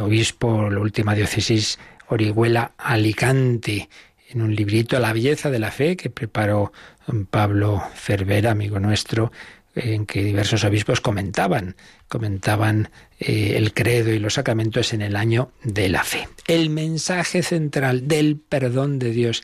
[0.00, 1.78] obispo, la última diócesis
[2.08, 3.88] Orihuela Alicante,
[4.30, 6.72] en un librito La belleza de la fe que preparó
[7.06, 9.32] don Pablo Cervera, amigo nuestro,
[9.74, 11.76] en que diversos obispos comentaban,
[12.08, 12.90] comentaban
[13.20, 16.28] eh, el credo y los sacramentos en el año de la fe.
[16.46, 19.42] El mensaje central del perdón de Dios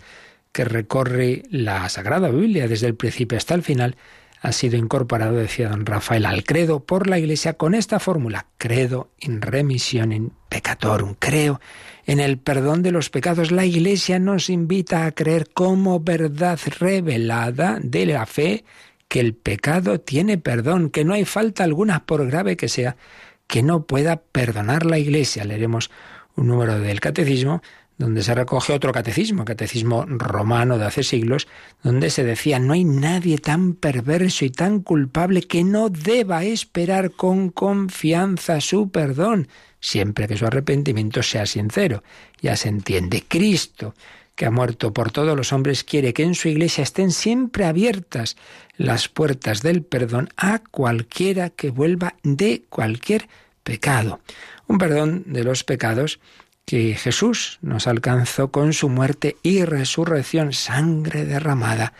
[0.52, 3.96] que recorre la Sagrada Biblia desde el principio hasta el final
[4.40, 9.10] ha sido incorporado, decía don Rafael, al credo por la Iglesia con esta fórmula, credo
[9.20, 9.40] in
[10.12, 11.60] in peccatorum, creo
[12.07, 13.50] en el perdón de los pecados.
[13.50, 18.64] La Iglesia nos invita a creer como verdad revelada de la fe
[19.09, 22.96] que el pecado tiene perdón, que no hay falta alguna, por grave que sea,
[23.46, 25.44] que no pueda perdonar la Iglesia.
[25.44, 25.90] Leeremos
[26.36, 27.62] un número del catecismo
[27.97, 31.47] donde se recoge otro catecismo, catecismo romano de hace siglos,
[31.82, 37.12] donde se decía, no hay nadie tan perverso y tan culpable que no deba esperar
[37.12, 39.49] con confianza su perdón,
[39.80, 42.03] siempre que su arrepentimiento sea sincero.
[42.40, 43.95] Ya se entiende, Cristo,
[44.34, 48.36] que ha muerto por todos los hombres, quiere que en su iglesia estén siempre abiertas
[48.76, 53.28] las puertas del perdón a cualquiera que vuelva de cualquier
[53.62, 54.20] pecado.
[54.66, 56.18] Un perdón de los pecados
[56.64, 61.92] que Jesús nos alcanzó con su muerte y resurrección, sangre derramada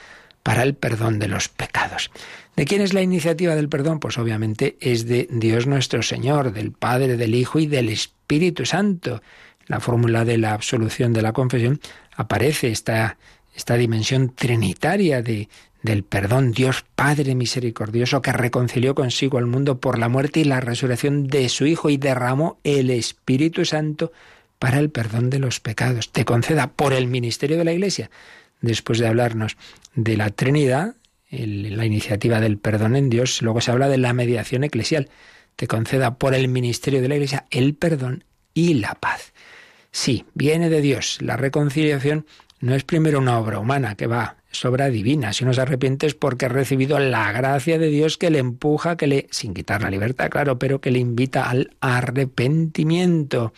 [0.43, 2.11] para el perdón de los pecados.
[2.57, 3.99] ¿De quién es la iniciativa del perdón?
[3.99, 9.23] Pues obviamente es de Dios nuestro Señor, del Padre, del Hijo y del Espíritu Santo.
[9.67, 11.81] La fórmula de la absolución de la confesión
[12.15, 13.17] aparece esta,
[13.57, 15.49] esta dimensión trinitaria de,
[15.83, 20.61] del perdón, Dios Padre misericordioso que reconcilió consigo al mundo por la muerte y la
[20.61, 24.13] resurrección de su Hijo y derramó el Espíritu Santo
[24.65, 26.11] para el perdón de los pecados.
[26.11, 28.11] Te conceda por el ministerio de la Iglesia,
[28.63, 29.59] después de hablarnos
[29.95, 30.95] de la Trinidad,
[31.29, 35.11] la iniciativa del perdón en Dios, luego se habla de la mediación eclesial.
[35.57, 39.35] Te conceda por el ministerio de la Iglesia el perdón y la paz.
[39.91, 41.19] Sí, viene de Dios.
[41.21, 42.25] La reconciliación
[42.61, 45.35] no es primero una obra humana que va, es obra divina.
[45.35, 48.97] Si uno se arrepiente es porque ha recibido la gracia de Dios que le empuja,
[48.97, 53.53] que le, sin quitar la libertad, claro, pero que le invita al arrepentimiento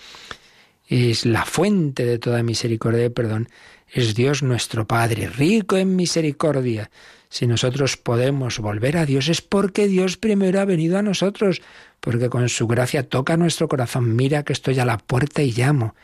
[0.89, 3.49] es la fuente de toda misericordia y perdón,
[3.93, 6.91] es Dios nuestro Padre, rico en misericordia.
[7.29, 11.61] Si nosotros podemos volver a Dios es porque Dios primero ha venido a nosotros,
[12.01, 14.15] porque con su gracia toca nuestro corazón.
[14.15, 15.95] Mira que estoy a la puerta y llamo.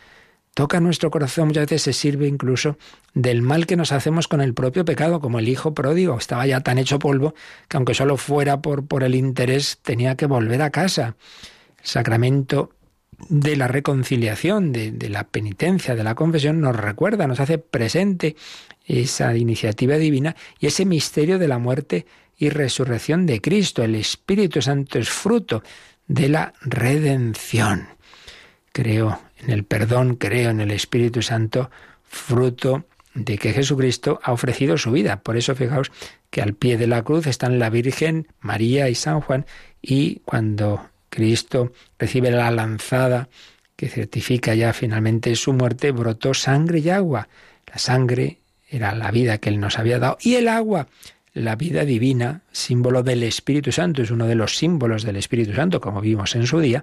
[0.55, 2.77] Toca nuestro corazón, muchas veces se sirve incluso
[3.15, 6.19] del mal que nos hacemos con el propio pecado, como el hijo pródigo.
[6.19, 7.35] Estaba ya tan hecho polvo
[7.69, 11.17] que aunque solo fuera por, por el interés, tenía que volver a casa.
[11.79, 12.71] El sacramento
[13.29, 18.37] de la reconciliación, de, la penitencia, de la confesión, nos recuerda, nos hace presente
[18.87, 22.07] esa iniciativa divina y ese misterio de la muerte
[22.37, 23.83] y resurrección de Cristo.
[23.83, 25.63] El Espíritu Santo es fruto
[26.07, 27.89] de la redención.
[28.73, 31.71] Creo en el perdón, creo en el Espíritu Santo,
[32.05, 35.23] fruto de que Jesucristo ha ofrecido su vida.
[35.23, 35.91] Por eso fijaos
[36.31, 39.47] que al pie de la cruz están la Virgen, María y San Juan,
[39.83, 43.29] y cuando Cristo recibe la lanzada
[43.77, 47.29] que certifica ya finalmente su muerte, brotó sangre y agua.
[47.67, 50.89] La sangre era la vida que Él nos había dado y el agua,
[51.35, 55.83] la vida divina, símbolo del Espíritu Santo, es uno de los símbolos del Espíritu Santo,
[55.83, 56.83] como vimos en su día,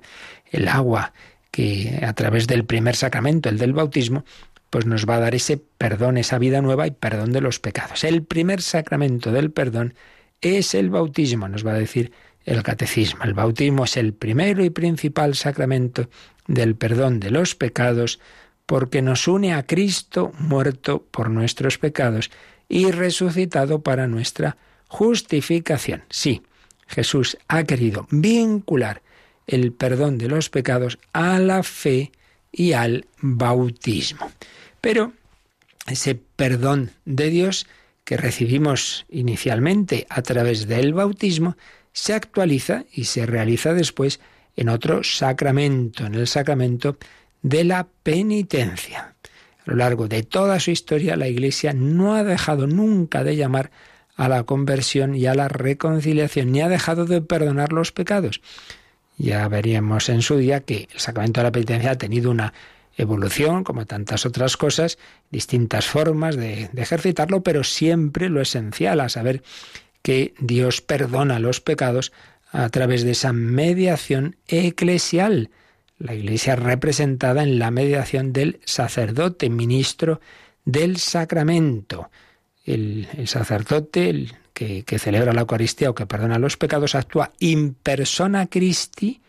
[0.52, 1.14] el agua
[1.50, 4.26] que a través del primer sacramento, el del bautismo,
[4.70, 8.04] pues nos va a dar ese perdón, esa vida nueva y perdón de los pecados.
[8.04, 9.96] El primer sacramento del perdón
[10.42, 12.12] es el bautismo, nos va a decir
[12.50, 13.24] el catecismo.
[13.24, 16.10] El bautismo es el primero y principal sacramento
[16.48, 18.20] del perdón de los pecados
[18.66, 22.32] porque nos une a Cristo muerto por nuestros pecados
[22.68, 26.04] y resucitado para nuestra justificación.
[26.10, 26.42] Sí,
[26.88, 29.04] Jesús ha querido vincular
[29.46, 32.12] el perdón de los pecados a la fe
[32.52, 34.32] y al bautismo.
[34.82, 35.14] Pero
[35.86, 37.68] ese perdón de Dios
[38.06, 41.56] que recibimos inicialmente a través del bautismo
[42.00, 44.22] se actualiza y se realiza después
[44.56, 46.98] en otro sacramento, en el sacramento
[47.42, 49.16] de la penitencia.
[49.66, 53.72] A lo largo de toda su historia, la Iglesia no ha dejado nunca de llamar
[54.16, 58.42] a la conversión y a la reconciliación, ni ha dejado de perdonar los pecados.
[59.18, 62.54] Ya veríamos en su día que el sacramento de la penitencia ha tenido una
[62.96, 64.98] evolución, como tantas otras cosas,
[65.32, 69.44] distintas formas de, ejercitarlo, pero siempre lo esencial, a saber
[70.10, 72.12] que Dios perdona los pecados
[72.52, 75.52] a través de esa mediación eclesial.
[76.00, 80.20] La Iglesia representada en la mediación del sacerdote, ministro
[80.66, 82.10] del sacramento.
[82.66, 87.76] El, sacerdote el que, que, celebra la Eucaristía o que perdona los pecados actúa in
[87.76, 89.22] persona Christi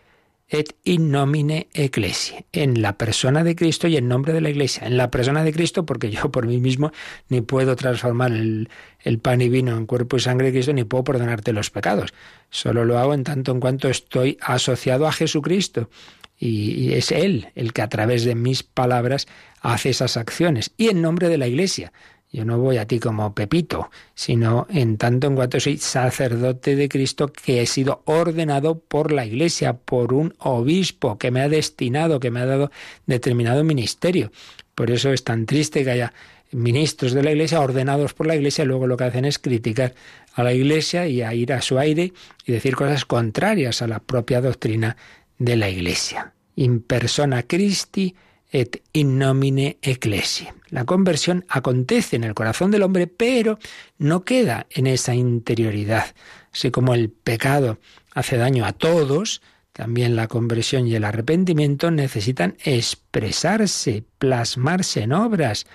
[0.51, 4.85] et in nomine ecclesiae, en la persona de Cristo y en nombre de la Iglesia.
[4.87, 6.91] En la persona de Cristo, porque yo por mí mismo
[7.29, 8.69] ni puedo transformar el,
[9.01, 12.13] el, pan y vino en cuerpo y sangre de Cristo, ni puedo perdonarte los pecados.
[12.51, 15.89] Solo lo hago en tanto en cuanto estoy asociado a Jesucristo.
[16.37, 19.29] Y, y es Él el que a través de mis palabras
[19.61, 20.73] hace esas acciones.
[20.77, 21.93] Y en nombre de la Iglesia.
[22.33, 26.89] Yo no voy a ti como Pepito, sino en tanto en cuanto soy sacerdote de
[26.89, 32.21] Cristo que he sido ordenado por la Iglesia, por un obispo que me ha destinado,
[32.21, 32.71] que me ha dado
[33.07, 34.31] determinado ministerio.
[34.77, 36.13] Por eso es tan triste que haya
[36.53, 39.95] ministros de la Iglesia ordenados por la Iglesia, luego lo que hacen es criticar
[40.35, 42.13] a la Iglesia y a ir a su aire
[42.47, 44.97] y decir cosas contrarias a la propia doctrina
[45.39, 46.33] de la Iglesia.
[46.57, 48.15] In persona Christi
[48.53, 50.55] et in nomine ecclesia.
[50.71, 53.59] La conversión acontece en el corazón del hombre, pero
[53.99, 56.15] no queda en esa interioridad.
[56.53, 57.79] Así como el pecado
[58.15, 59.43] hace daño a todos,
[59.73, 65.67] también la conversión y el arrepentimiento necesitan expresarse, plasmarse en obras.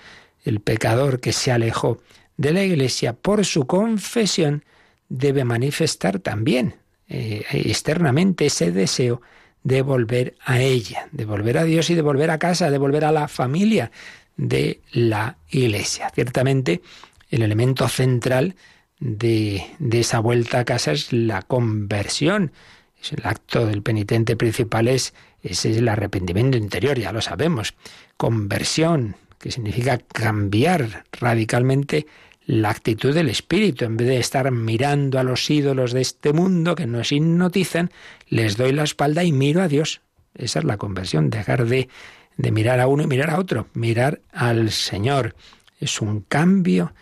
[0.44, 2.00] El pecador que se alejó
[2.36, 4.64] de la Iglesia por su confesión
[5.08, 6.76] debe manifestar también
[7.08, 9.22] eh, externamente ese deseo
[9.62, 13.04] de volver a ella, de volver a Dios y de volver a casa, de volver
[13.04, 13.90] a la familia
[14.36, 16.10] de la Iglesia.
[16.14, 16.82] Ciertamente,
[17.30, 18.54] el elemento central
[18.98, 22.52] de, de esa vuelta a casa es la conversión.
[23.00, 27.74] Es el acto del penitente principal es, es el arrepentimiento interior, ya lo sabemos.
[28.16, 32.06] Conversión, que significa cambiar radicalmente
[32.46, 33.84] la actitud del espíritu.
[33.84, 37.90] En vez de estar mirando a los ídolos de este mundo que nos hipnotizan,
[38.28, 40.00] les doy la espalda y miro a Dios.
[40.34, 41.88] Esa es la conversión, dejar de,
[42.36, 45.34] de mirar a uno y mirar a otro, mirar al Señor.
[45.80, 46.92] Es un cambio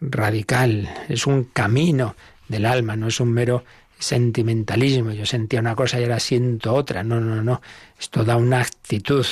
[0.00, 2.16] radical, es un camino
[2.48, 3.64] del alma, no es un mero
[3.98, 5.12] sentimentalismo.
[5.12, 7.02] Yo sentía una cosa y ahora siento otra.
[7.02, 7.62] No, no, no.
[7.98, 9.26] Esto da una actitud,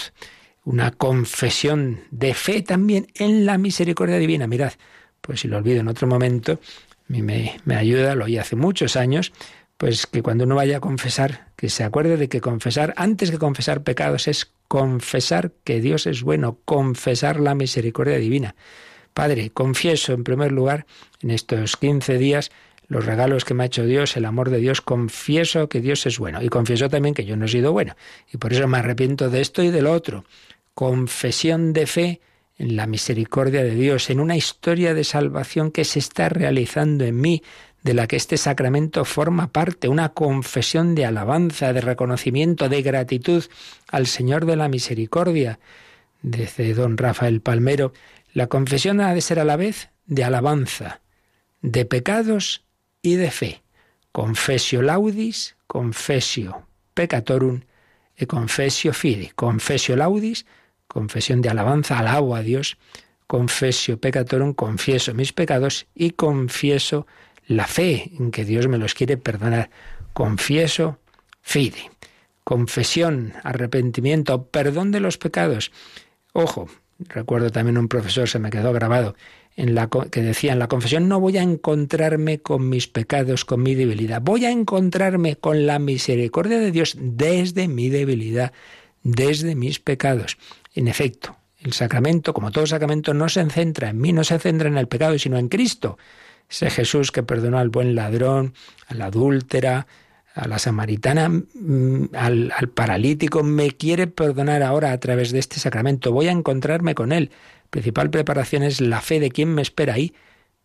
[0.65, 4.47] una confesión de fe también en la misericordia divina.
[4.47, 4.73] Mirad,
[5.21, 8.57] pues si lo olvido en otro momento, a mí me, me ayuda, lo oí hace
[8.57, 9.33] muchos años,
[9.81, 13.39] pues que cuando uno vaya a confesar, que se acuerde de que confesar, antes que
[13.39, 18.57] confesar pecados, es confesar que Dios es bueno, confesar la misericordia divina.
[19.15, 20.85] Padre, confieso en primer lugar
[21.23, 22.51] en estos 15 días
[22.89, 26.19] los regalos que me ha hecho Dios, el amor de Dios, confieso que Dios es
[26.19, 27.97] bueno y confieso también que yo no he sido bueno
[28.31, 30.27] y por eso me arrepiento de esto y de lo otro.
[30.75, 32.21] Confesión de fe
[32.59, 37.19] en la misericordia de Dios, en una historia de salvación que se está realizando en
[37.19, 37.43] mí,
[37.83, 43.45] de la que este sacramento forma parte, una confesión de alabanza, de reconocimiento, de gratitud
[43.89, 45.59] al Señor de la Misericordia.
[46.23, 47.93] Dice don Rafael Palmero,
[48.33, 51.01] la confesión ha de ser a la vez de alabanza,
[51.63, 52.65] de pecados
[53.03, 53.63] y de fe.
[54.13, 57.63] Confesio laudis, confesio peccatorum
[58.17, 59.33] e confesio fide.
[59.35, 60.45] Confesio laudis,
[60.87, 62.77] confesión de alabanza, alabo a Dios,
[63.27, 67.07] confesio peccatorum, confieso mis pecados y confieso
[67.51, 69.71] la fe en que Dios me los quiere perdonar.
[70.13, 70.99] Confieso
[71.43, 71.91] fide.
[72.45, 75.73] Confesión, arrepentimiento, perdón de los pecados.
[76.33, 76.69] Ojo,
[77.01, 79.17] recuerdo también un profesor, se me quedó grabado,
[79.57, 83.65] en la, que decía en la confesión, no voy a encontrarme con mis pecados, con
[83.65, 88.53] mi debilidad, voy a encontrarme con la misericordia de Dios desde mi debilidad,
[89.03, 90.39] desde mis pecados.
[90.73, 94.69] En efecto, el sacramento, como todo sacramento, no se centra en mí, no se centra
[94.69, 95.99] en el pecado, sino en Cristo.
[96.51, 98.55] Ese Jesús que perdonó al buen ladrón,
[98.89, 99.87] a la adúltera,
[100.35, 105.61] a la samaritana, mm, al, al, paralítico, me quiere perdonar ahora a través de este
[105.61, 106.13] sacramento.
[106.13, 107.31] Voy a encontrarme con Él.
[107.71, 110.13] Principal preparación es la fe de quien me espera ahí.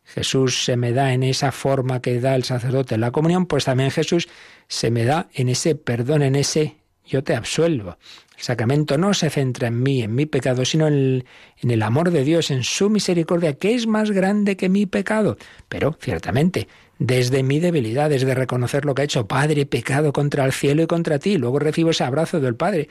[0.06, 3.66] Jesús se me da en esa forma que da el sacerdote en la comunión, pues
[3.66, 4.28] también Jesús
[4.68, 6.78] se me da en ese perdón, en ese
[7.08, 7.98] yo te absuelvo.
[8.38, 11.24] El sacramento no se centra en mí, en mi pecado, sino en
[11.62, 15.38] el, amor de Dios, en su misericordia, que es más grande que mi pecado.
[15.70, 16.68] Pero, ciertamente,
[17.00, 20.88] desde mi debilidad, desde reconocer lo que ha hecho, Padre, pecado contra el cielo y
[20.88, 22.90] contra ti, luego recibo ese abrazo del Padre.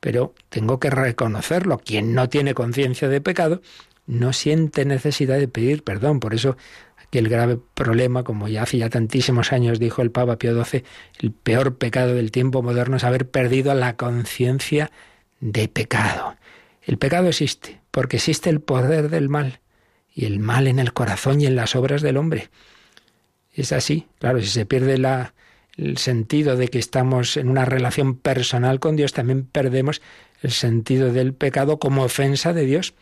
[0.00, 1.78] Pero tengo que reconocerlo.
[1.78, 3.60] Quien no tiene conciencia de pecado
[4.06, 6.20] no siente necesidad de pedir perdón.
[6.20, 6.56] Por eso
[7.06, 10.84] Aquí el grave problema, como ya hace ya tantísimos años dijo el Papa Pío XII,
[11.20, 14.90] el peor pecado del tiempo moderno es haber perdido la conciencia
[15.40, 16.36] de pecado.
[16.82, 19.60] El pecado existe porque existe el poder del mal
[20.14, 22.50] y el mal en el corazón y en las obras del hombre.
[23.52, 25.34] Es así, claro, si se pierde la,
[25.76, 30.02] el sentido de que estamos en una relación personal con Dios, también perdemos
[30.42, 32.94] el sentido del pecado como ofensa de Dios.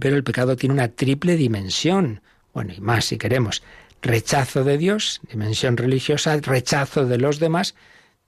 [0.00, 2.20] Pero el pecado tiene una triple dimensión,
[2.54, 3.62] bueno, y más si queremos,
[4.00, 7.74] rechazo de Dios, dimensión religiosa, rechazo de los demás,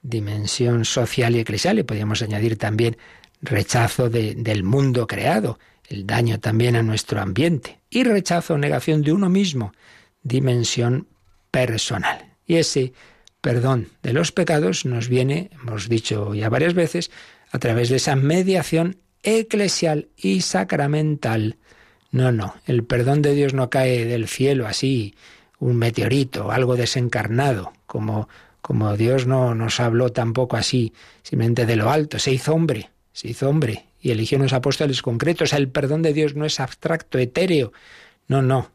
[0.02, 2.96] dimensión social y eclesial, y podríamos añadir también
[3.40, 5.58] rechazo del mundo creado,
[5.88, 9.72] el daño también a nuestro ambiente, y rechazo negación de uno mismo,
[10.22, 11.06] dimensión
[11.50, 12.34] personal.
[12.46, 12.92] Y ese
[13.40, 17.10] perdón de los pecados nos viene, hemos dicho ya varias veces,
[17.52, 21.58] a través de esa mediación eclesial y sacramental.
[22.16, 25.14] No, no, el perdón de Dios no cae del cielo así,
[25.58, 28.26] un meteorito, algo desencarnado, como,
[28.62, 33.28] como Dios no nos habló tampoco así, simplemente de lo alto, se hizo hombre, se
[33.28, 35.52] hizo hombre y eligió unos apóstoles concretos.
[35.52, 37.74] El perdón de Dios no es abstracto, etéreo.
[38.28, 38.70] No, no.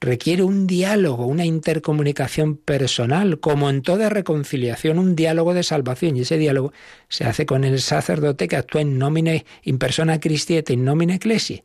[0.00, 6.16] Requiere un diálogo, una intercomunicación personal, como en toda reconciliación, un diálogo de salvación.
[6.16, 6.72] Y ese diálogo
[7.08, 11.14] se hace con el sacerdote que actúa en nomine, in persona Christi et in nomine
[11.14, 11.62] ecclesiae.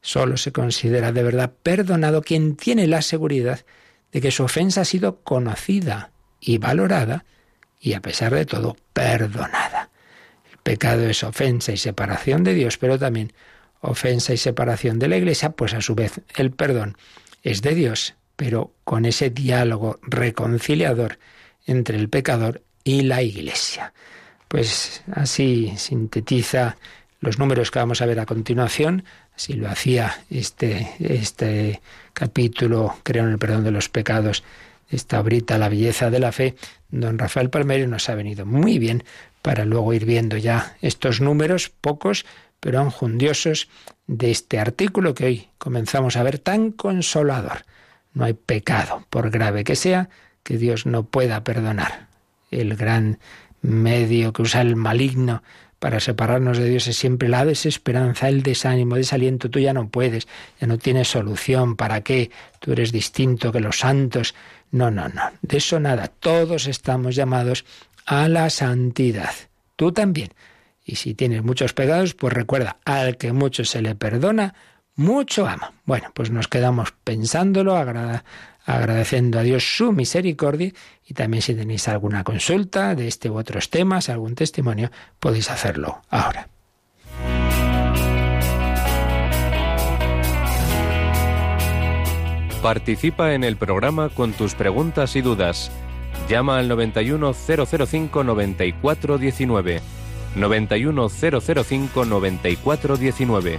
[0.00, 3.64] Solo se considera de verdad perdonado quien tiene la seguridad
[4.12, 7.24] de que su ofensa ha sido conocida y valorada
[7.80, 9.90] y a pesar de todo perdonada.
[10.62, 13.32] Pecado es ofensa y separación de Dios, pero también
[13.80, 16.96] ofensa y separación de la Iglesia, pues a su vez el perdón
[17.42, 21.18] es de Dios, pero con ese diálogo reconciliador
[21.66, 23.92] entre el pecador y la Iglesia.
[24.48, 26.76] Pues así sintetiza
[27.20, 29.04] los números que vamos a ver a continuación,
[29.38, 31.80] así lo hacía este, este
[32.12, 34.42] capítulo, creo en el perdón de los pecados,
[34.90, 36.56] esta obrita, la belleza de la fe,
[36.88, 39.04] don Rafael Palmero nos ha venido muy bien
[39.40, 42.26] para luego ir viendo ya estos números, pocos,
[42.58, 43.68] pero enjundiosos,
[44.08, 47.64] de este artículo que hoy comenzamos a ver tan consolador.
[48.14, 50.08] No hay pecado, por grave que sea,
[50.42, 52.08] que Dios no pueda perdonar.
[52.50, 53.20] El gran
[53.62, 55.44] medio que usa el maligno
[55.78, 59.48] para separarnos de Dios es siempre la desesperanza, el desánimo, el desaliento.
[59.48, 60.26] Tú ya no puedes,
[60.60, 61.76] ya no tienes solución.
[61.76, 62.30] ¿Para qué?
[62.60, 64.34] Tú eres distinto que los santos.
[64.70, 65.22] No, no, no.
[65.42, 66.08] De eso nada.
[66.08, 67.64] Todos estamos llamados
[68.06, 69.32] a la santidad.
[69.76, 70.30] Tú también.
[70.84, 74.54] Y si tienes muchos pecados, pues recuerda, al que mucho se le perdona,
[74.96, 75.74] mucho ama.
[75.84, 77.76] Bueno, pues nos quedamos pensándolo,
[78.76, 80.72] agradeciendo a Dios su misericordia
[81.06, 86.02] y también si tenéis alguna consulta de este u otros temas, algún testimonio, podéis hacerlo
[86.10, 86.48] ahora.
[92.62, 95.70] Participa en el programa con tus preguntas y dudas
[96.28, 99.80] Llama al 91005 9419.
[100.36, 103.58] 91005 9419.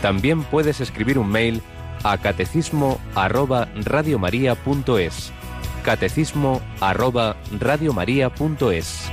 [0.00, 1.60] También puedes escribir un mail
[2.04, 5.32] a catecismo arroba radiomaria.es.
[5.82, 9.10] Catecismo arroba radiomaria.es.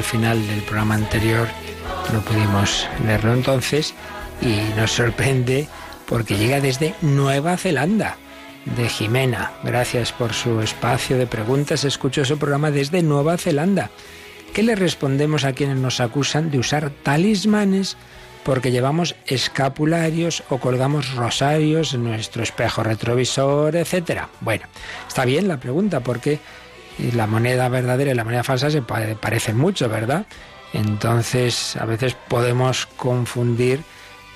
[0.00, 1.46] al final del programa anterior,
[2.10, 3.92] no pudimos leerlo entonces,
[4.40, 5.68] y nos sorprende
[6.06, 8.16] porque llega desde Nueva Zelanda,
[8.64, 9.52] de Jimena.
[9.62, 11.84] Gracias por su espacio de preguntas.
[11.84, 13.90] Escucho su programa desde Nueva Zelanda.
[14.54, 17.98] ¿Qué le respondemos a quienes nos acusan de usar talismanes
[18.42, 24.30] porque llevamos escapularios o colgamos rosarios en nuestro espejo retrovisor, etcétera?
[24.40, 24.64] Bueno,
[25.06, 26.40] está bien la pregunta porque
[27.12, 30.26] la moneda verdadera y la moneda falsa se parecen mucho, ¿verdad?
[30.72, 33.80] Entonces, a veces podemos confundir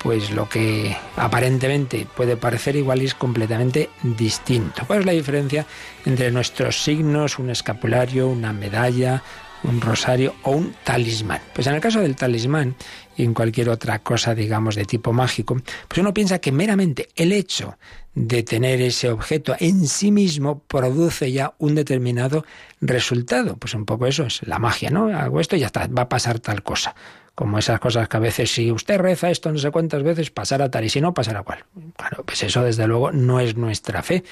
[0.02, 4.82] pues lo que aparentemente puede parecer igual y es completamente distinto.
[4.86, 5.64] ¿Cuál es la diferencia
[6.04, 9.22] entre nuestros signos, un escapulario, una medalla,
[9.64, 11.40] un rosario o un talismán.
[11.54, 12.76] Pues en el caso del talismán
[13.16, 15.56] y en cualquier otra cosa, digamos, de tipo mágico,
[15.88, 17.76] pues uno piensa que meramente el hecho
[18.14, 22.44] de tener ese objeto en sí mismo produce ya un determinado
[22.80, 23.56] resultado.
[23.56, 25.06] Pues un poco eso es la magia, ¿no?
[25.08, 26.94] Hago esto y ya está, va a pasar tal cosa.
[27.34, 30.70] Como esas cosas que a veces si usted reza esto no sé cuántas veces, pasará
[30.70, 31.64] tal y si no, pasará cual.
[31.96, 34.22] Claro, pues eso desde luego no es nuestra fe.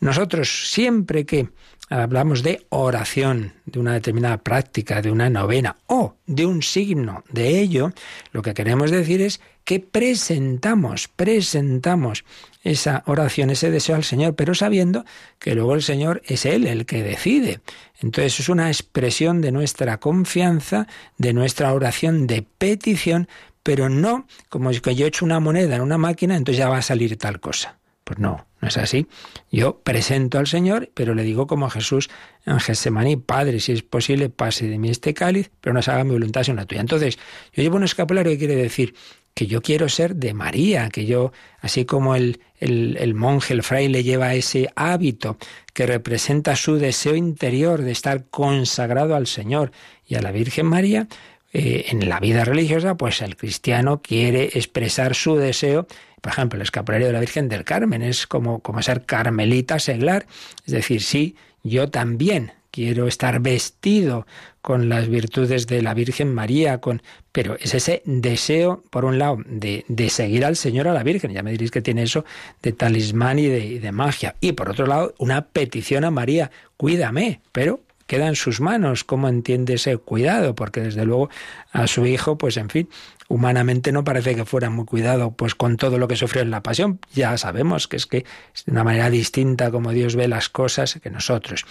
[0.00, 1.48] Nosotros siempre que
[1.90, 7.60] hablamos de oración, de una determinada práctica, de una novena o de un signo de
[7.60, 7.92] ello,
[8.32, 12.24] lo que queremos decir es que presentamos, presentamos
[12.62, 15.04] esa oración, ese deseo al Señor, pero sabiendo
[15.38, 17.60] que luego el Señor es Él el que decide.
[18.00, 20.86] Entonces es una expresión de nuestra confianza,
[21.18, 23.28] de nuestra oración de petición,
[23.62, 26.82] pero no como si yo echo una moneda en una máquina, entonces ya va a
[26.82, 27.78] salir tal cosa.
[28.04, 29.06] Pues no, no es así.
[29.50, 32.10] Yo presento al Señor, pero le digo como a Jesús
[32.44, 36.04] en Getsemaní, Padre, si es posible, pase de mí este cáliz, pero no se haga
[36.04, 36.80] mi voluntad sino la tuya.
[36.80, 37.18] Entonces,
[37.52, 38.94] yo llevo un escapulario que quiere decir
[39.34, 43.62] que yo quiero ser de María, que yo, así como el, el, el, monje, el
[43.62, 45.38] fraile lleva ese hábito
[45.72, 49.72] que representa su deseo interior de estar consagrado al Señor
[50.06, 51.06] y a la Virgen María,
[51.52, 55.86] eh, en la vida religiosa, pues el cristiano quiere expresar su deseo
[56.20, 60.26] por ejemplo, el escapulario de la Virgen del Carmen es como, como ser carmelita seglar.
[60.66, 64.26] Es decir, sí, yo también quiero estar vestido
[64.62, 69.38] con las virtudes de la Virgen María, con pero es ese deseo, por un lado,
[69.46, 72.24] de, de seguir al Señor a la Virgen, ya me diréis que tiene eso
[72.62, 77.40] de talismán y de, de magia, y por otro lado, una petición a María, cuídame,
[77.52, 77.80] pero
[78.10, 81.30] queda en sus manos cómo entiende ese cuidado, porque desde luego
[81.70, 82.88] a su hijo, pues en fin,
[83.28, 86.60] humanamente no parece que fuera muy cuidado, pues con todo lo que sufrió en la
[86.60, 90.48] pasión, ya sabemos que es que es de una manera distinta como Dios ve las
[90.48, 91.64] cosas que nosotros.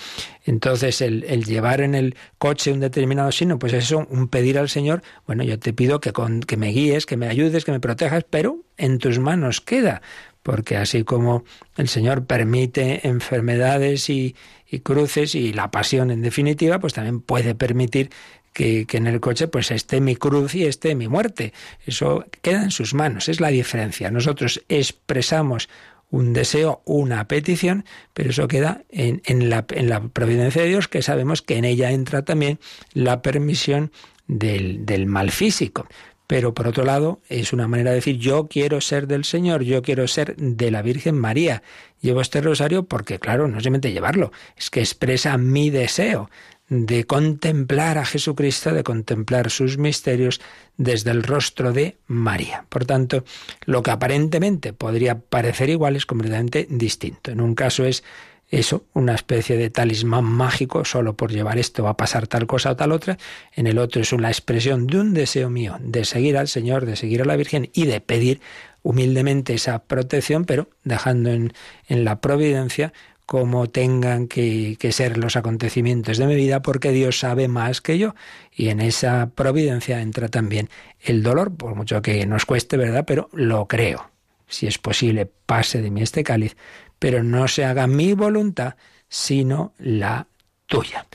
[0.46, 4.70] Entonces, el, el llevar en el coche un determinado signo, pues eso, un pedir al
[4.70, 7.82] Señor, bueno, yo te pido que, con, que me guíes, que me ayudes, que me
[7.82, 10.02] protejas, pero en tus manos queda,
[10.42, 11.44] porque así como
[11.76, 14.38] el Señor permite enfermedades y,
[14.70, 18.10] y cruces y la pasión en definitiva, pues también puede permitir
[18.54, 21.54] que, en el coche pues esté mi cruz y esté mi muerte.
[21.86, 24.12] Eso queda en sus manos, es la diferencia.
[24.12, 25.70] Nosotros expresamos
[26.12, 30.88] un deseo, una petición, pero eso queda en, en, la, en la providencia de Dios,
[30.88, 32.60] que sabemos que en ella entra también
[32.94, 33.92] la permisión
[34.28, 35.88] del, del mal físico
[36.30, 39.82] pero por otro lado es una manera de decir yo quiero ser del Señor, yo
[39.82, 41.64] quiero ser de la Virgen María.
[42.02, 46.30] Llevo este rosario porque, claro, no solamente llevarlo, es que expresa mi deseo
[46.68, 50.40] de contemplar a Jesucristo, de contemplar sus misterios
[50.78, 52.64] desde el rostro de María.
[52.70, 53.24] Por tanto,
[53.66, 57.32] lo que aparentemente podría parecer igual es completamente distinto.
[57.32, 58.04] En un caso es
[58.50, 62.72] eso, una especie de talismán mágico, solo por llevar esto va a pasar tal cosa
[62.72, 63.18] o tal otra.
[63.54, 66.96] En el otro es una expresión de un deseo mío, de seguir al Señor, de
[66.96, 68.42] seguir a la Virgen y de pedir
[68.82, 71.54] humildemente esa protección, pero dejando en,
[71.88, 72.92] en la providencia
[73.28, 78.00] cómo tengan que, que, ser los acontecimientos de mi vida, porque Dios sabe más que
[78.00, 78.16] yo.
[78.52, 80.70] Y en esa providencia entra también
[81.00, 83.04] el dolor, por mucho que nos cueste, ¿verdad?
[83.06, 84.10] Pero lo creo.
[84.48, 86.58] Si es posible, pase de mí este cáliz,
[87.00, 88.76] pero no se haga mi voluntad,
[89.08, 90.28] sino la
[90.68, 91.08] tuya.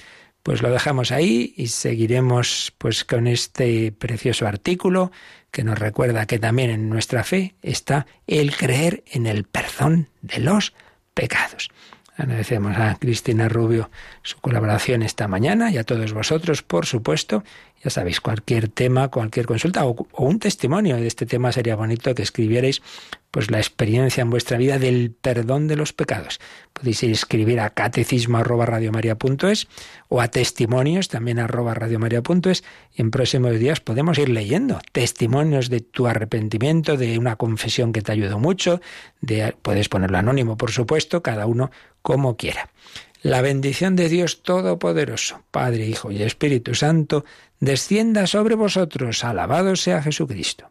[0.43, 5.11] Pues lo dejamos ahí y seguiremos pues con este precioso artículo
[5.51, 10.41] que nos recuerda que también en nuestra fe está el creer en el perdón de
[10.41, 10.75] los
[11.15, 11.71] pecados.
[12.17, 13.91] Agradecemos a Cristina Rubio
[14.23, 17.43] su colaboración esta mañana y a todos vosotros, por supuesto.
[17.83, 22.15] Ya sabéis, cualquier tema, cualquier consulta o, o, un testimonio de este tema sería bonito
[22.15, 22.83] que escribierais
[23.35, 26.39] pues la experiencia en vuestra vida del perdón de los pecados.
[26.73, 28.69] Podéis escribir a catecismo arroba
[30.09, 32.63] o a testimonios también arroba radiomaria.es
[32.95, 38.03] y en próximos días podemos ir leyendo testimonios de tu arrepentimiento, de una confesión que
[38.03, 38.81] te ayudó mucho,
[39.21, 41.73] de, puedes ponerlo anónimo por supuesto, cada uno
[42.03, 42.71] como quiera.
[43.23, 47.25] La bendición de Dios Todopoderoso, Padre, Hijo y Espíritu Santo,
[47.59, 49.25] descienda sobre vosotros.
[49.25, 50.71] Alabado sea Jesucristo.